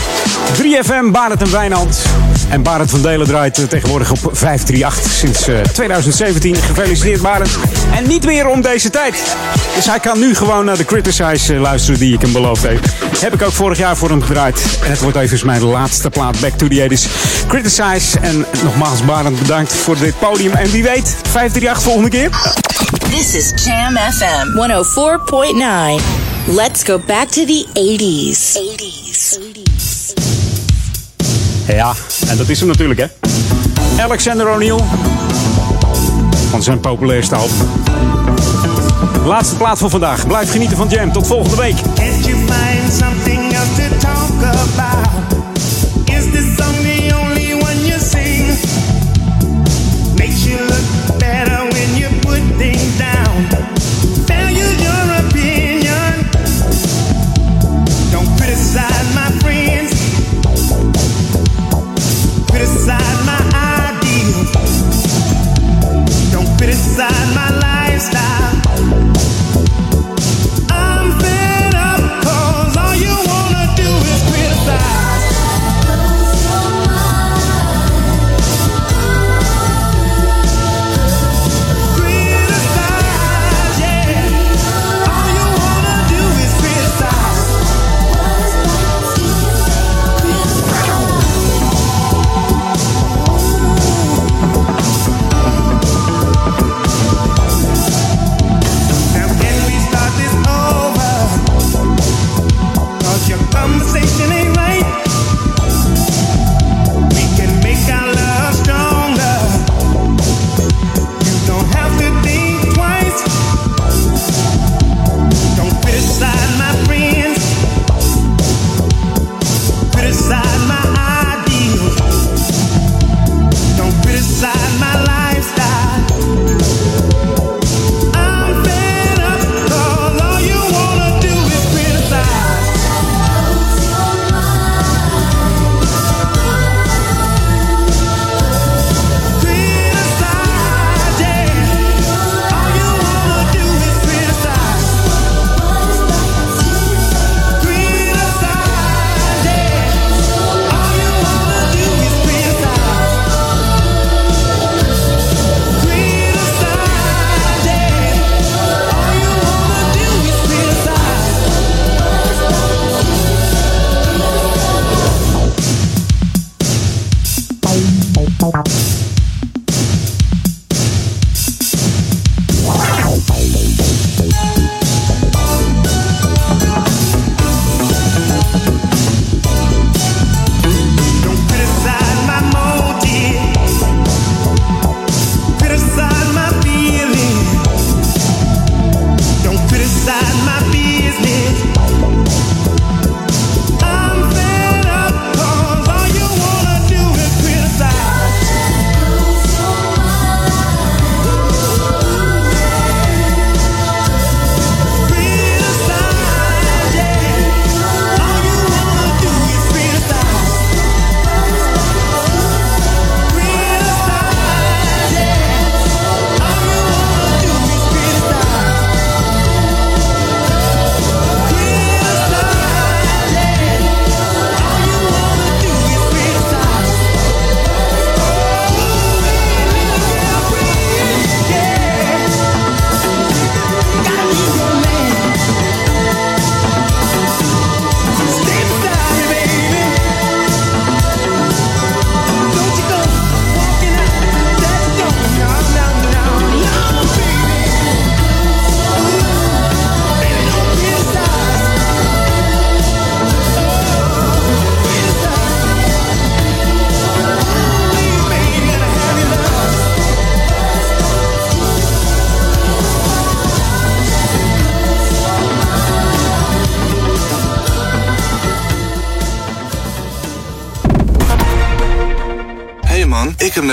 [0.61, 2.01] 3FM, Barend en Wijnand.
[2.49, 6.55] En Barend van Delen draait eh, tegenwoordig op 538 sinds eh, 2017.
[6.55, 7.57] Gefeliciteerd Barend.
[7.95, 9.35] En niet meer om deze tijd.
[9.75, 12.79] Dus hij kan nu gewoon naar de Criticize eh, luisteren die ik hem beloofd heb.
[13.19, 14.61] Heb ik ook vorig jaar voor hem gedraaid.
[14.83, 17.47] En het wordt even mijn laatste plaat Back to the 80s.
[17.47, 18.19] Criticize.
[18.19, 20.51] En nogmaals Barend bedankt voor dit podium.
[20.51, 22.29] En wie weet, 538 volgende keer.
[23.09, 24.47] This is Jam FM
[25.99, 26.53] 104.9.
[26.55, 28.55] Let's go back to the 80s.
[28.55, 29.66] 80s.
[31.67, 31.93] Ja,
[32.27, 33.05] en dat is hem natuurlijk, hè.
[34.03, 34.79] Alexander O'Neill.
[36.49, 37.55] Van zijn populairste album.
[39.25, 40.27] Laatste plaat voor vandaag.
[40.27, 41.11] Blijf genieten van Jam.
[41.11, 41.75] Tot volgende week.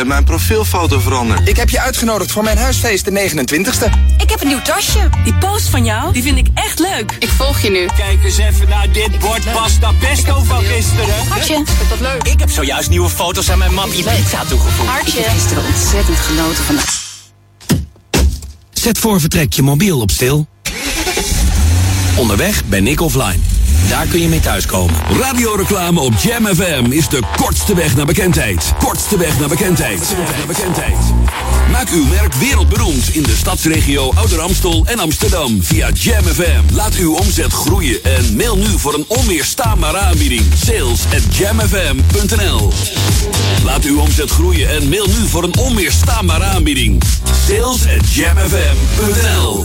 [0.07, 1.49] Mijn profielfoto veranderd.
[1.49, 3.91] Ik heb je uitgenodigd voor mijn huisfeest de 29ste.
[4.19, 5.09] Ik heb een nieuw tasje.
[5.25, 7.17] Die post van jou, die vind ik echt leuk.
[7.19, 7.87] Ik volg je nu.
[7.97, 11.29] Kijk eens even naar dit bord pasta pesto van gisteren.
[11.29, 11.55] Hartje.
[11.55, 12.23] Is dat leuk?
[12.23, 14.89] Ik heb zojuist nieuwe foto's aan mijn mapje pizza toegevoegd.
[14.89, 15.19] Hartje.
[15.19, 16.83] Ik heb gisteren ontzettend genoten van de...
[18.73, 20.47] Zet voor vertrek je mobiel op stil.
[22.17, 23.54] Onderweg ben ik offline.
[23.89, 24.95] Daar kun je mee thuiskomen.
[25.21, 28.73] Radioreclame op Jam FM is de kortste weg naar bekendheid.
[28.79, 30.15] Kortste weg naar bekendheid.
[30.47, 30.97] Bekendheid.
[31.71, 36.75] Maak uw merk wereldberoemd in de stadsregio Ouder Amstel en Amsterdam via Jam FM.
[36.75, 40.43] Laat uw omzet groeien en mail nu voor een onweerstaanbare aanbieding.
[40.65, 42.73] Sales at jamfm.nl
[43.65, 47.03] Laat uw omzet groeien en mail nu voor een onweerstaanbare aanbieding.
[47.49, 49.65] Sales at jamfm.nl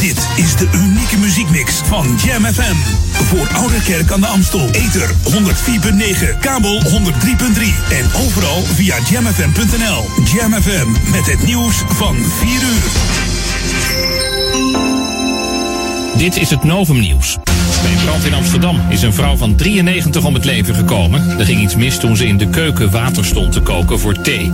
[0.00, 2.76] dit is de unieke muziekmix van Jam FM.
[3.24, 4.68] Voor Oude Kerk aan de Amstel.
[4.70, 6.90] Ether 104.9, kabel 103.3
[7.90, 10.06] en overal via jamfm.nl.
[10.24, 12.82] Jam FM met het nieuws van 4 uur.
[16.16, 17.38] Dit is het Novum Nieuws.
[17.82, 21.38] Bij een brand in Amsterdam is een vrouw van 93 om het leven gekomen.
[21.38, 24.52] Er ging iets mis toen ze in de keuken water stond te koken voor thee.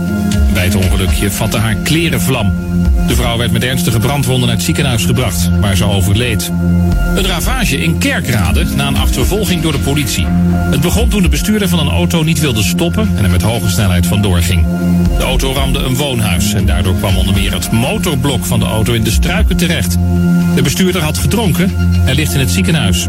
[0.53, 2.53] Bij het ongelukje vatte haar kleren vlam.
[3.07, 6.51] De vrouw werd met ernstige brandwonden naar het ziekenhuis gebracht, waar ze overleed.
[7.15, 10.25] Een ravage in Kerkrade na een achtervolging door de politie.
[10.51, 13.69] Het begon toen de bestuurder van een auto niet wilde stoppen en er met hoge
[13.69, 14.65] snelheid vandoor ging.
[15.17, 18.93] De auto ramde een woonhuis en daardoor kwam onder meer het motorblok van de auto
[18.93, 19.97] in de struiken terecht.
[20.55, 21.71] De bestuurder had gedronken
[22.05, 23.07] en ligt in het ziekenhuis.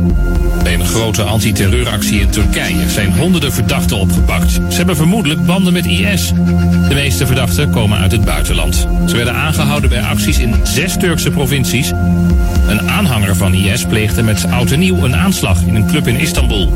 [0.63, 4.53] Bij een grote antiterreuractie in Turkije zijn honderden verdachten opgepakt.
[4.53, 6.33] Ze hebben vermoedelijk banden met IS.
[6.89, 8.87] De meeste verdachten komen uit het buitenland.
[9.07, 11.93] Ze werden aangehouden bij acties in zes Turkse provincies.
[12.69, 16.17] Een aanhanger van IS pleegde met oud en nieuw een aanslag in een club in
[16.21, 16.73] Istanbul.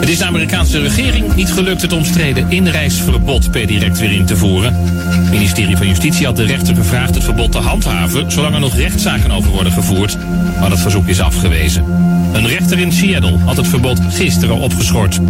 [0.00, 4.36] Het is de Amerikaanse regering niet gelukt het omstreden inreisverbod per direct weer in te
[4.36, 4.74] voeren.
[4.74, 8.76] Het ministerie van Justitie had de rechter gevraagd het verbod te handhaven zolang er nog
[8.76, 10.18] rechtszaken over worden gevoerd,
[10.60, 11.84] maar dat verzoek is afgewezen.
[12.32, 15.20] Een rechter in Seattle had het verbod gisteren opgeschort.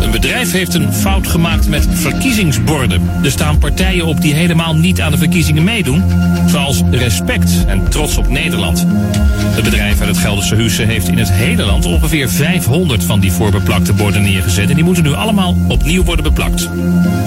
[0.00, 3.02] Een bedrijf heeft een fout gemaakt met verkiezingsborden.
[3.22, 6.04] Er staan partijen op die helemaal niet aan de verkiezingen meedoen,
[6.46, 8.86] zoals Respect en Trots op Nederland.
[9.40, 13.32] Het bedrijf uit het Gelderse Husse heeft in het hele land ongeveer 500 van die
[13.32, 16.68] voorbeplakte borden neergezet en die moeten nu allemaal opnieuw worden beplakt.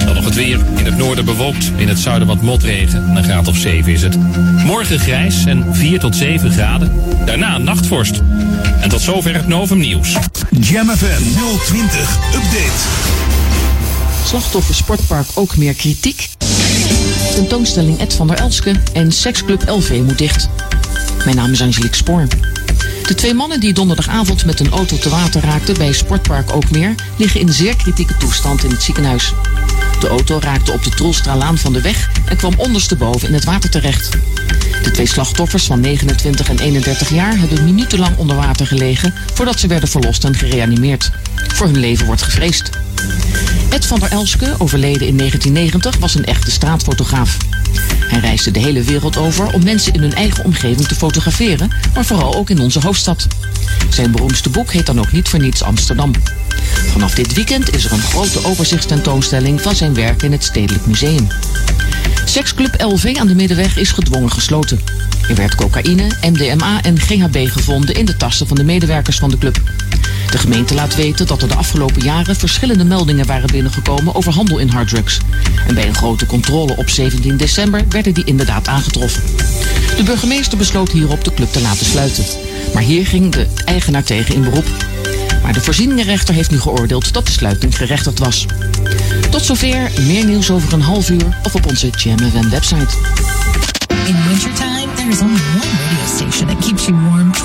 [0.05, 0.59] Dan nog het weer.
[0.77, 3.15] In het noorden bewolkt, in het zuiden wat motregen.
[3.15, 4.17] Een graad of 7 is het.
[4.65, 6.91] Morgen grijs en 4 tot 7 graden.
[7.25, 8.21] Daarna nachtvorst.
[8.81, 10.17] En tot zover het Novum Nieuws.
[10.59, 11.21] Jam FM
[11.65, 12.81] 020 Update.
[14.25, 16.29] Slachtoffer Sportpark ook meer kritiek.
[17.35, 20.49] Tentoonstelling Ed van der Elske en seksclub LV moet dicht.
[21.25, 22.27] Mijn naam is Angelique Spoor.
[23.07, 27.39] De twee mannen die donderdagavond met een auto te water raakten bij Sportpark Ookmeer liggen
[27.39, 29.33] in zeer kritieke toestand in het ziekenhuis.
[30.03, 33.69] De auto raakte op de Troelstralaan van de weg en kwam ondersteboven in het water
[33.69, 34.09] terecht.
[34.83, 39.67] De twee slachtoffers van 29 en 31 jaar hebben minutenlang onder water gelegen voordat ze
[39.67, 41.11] werden verlost en gereanimeerd.
[41.47, 42.69] Voor hun leven wordt gevreesd.
[43.69, 47.37] Ed van der Elske, overleden in 1990, was een echte straatfotograaf.
[47.99, 52.05] Hij reisde de hele wereld over om mensen in hun eigen omgeving te fotograferen, maar
[52.05, 53.27] vooral ook in onze hoofdstad.
[53.89, 56.11] Zijn beroemdste boek heet dan ook niet voor niets Amsterdam.
[56.91, 61.27] Vanaf dit weekend is er een grote overzichtstentoonstelling van zijn werk in het Stedelijk Museum.
[62.33, 64.79] Seksclub LV aan de Middenweg is gedwongen gesloten.
[65.29, 69.37] Er werd cocaïne, MDMA en GHB gevonden in de tassen van de medewerkers van de
[69.37, 69.61] club.
[70.31, 74.57] De gemeente laat weten dat er de afgelopen jaren verschillende meldingen waren binnengekomen over handel
[74.57, 75.19] in harddrugs.
[75.67, 79.23] En bij een grote controle op 17 december werden die inderdaad aangetroffen.
[79.97, 82.25] De burgemeester besloot hierop de club te laten sluiten.
[82.73, 84.67] Maar hier ging de eigenaar tegen in beroep.
[85.43, 88.45] Maar de voorzieningenrechter heeft nu geoordeeld dat de sluiting gerechtigd was.
[89.33, 92.93] Tot zover, meer nieuws over een half uur of op onze Jam FM website.
[94.05, 97.39] In wintertime, there is only one radio station that keeps you warm 24-7.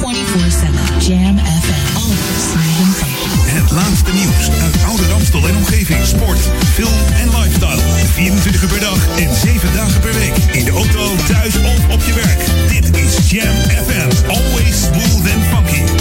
[1.06, 1.96] Jam FM.
[1.96, 3.28] Always smooth and funky.
[3.60, 6.06] Het laatste nieuws uit Oude Ramstel en omgeving.
[6.06, 6.40] Sport,
[6.74, 7.80] film en lifestyle.
[8.12, 10.36] 24 uur per dag en 7 dagen per week.
[10.52, 12.40] In de auto, thuis of op je werk.
[12.68, 13.56] Dit is Jam
[13.86, 14.28] FM.
[14.28, 15.97] Always smooth and funky.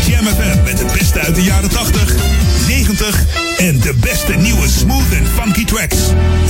[0.00, 2.14] Jam FM met het beste uit de jaren 80,
[2.66, 3.24] 90
[3.56, 5.96] en de beste nieuwe smooth en funky tracks.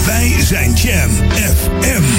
[0.07, 2.13] Wij zijn Jam FM.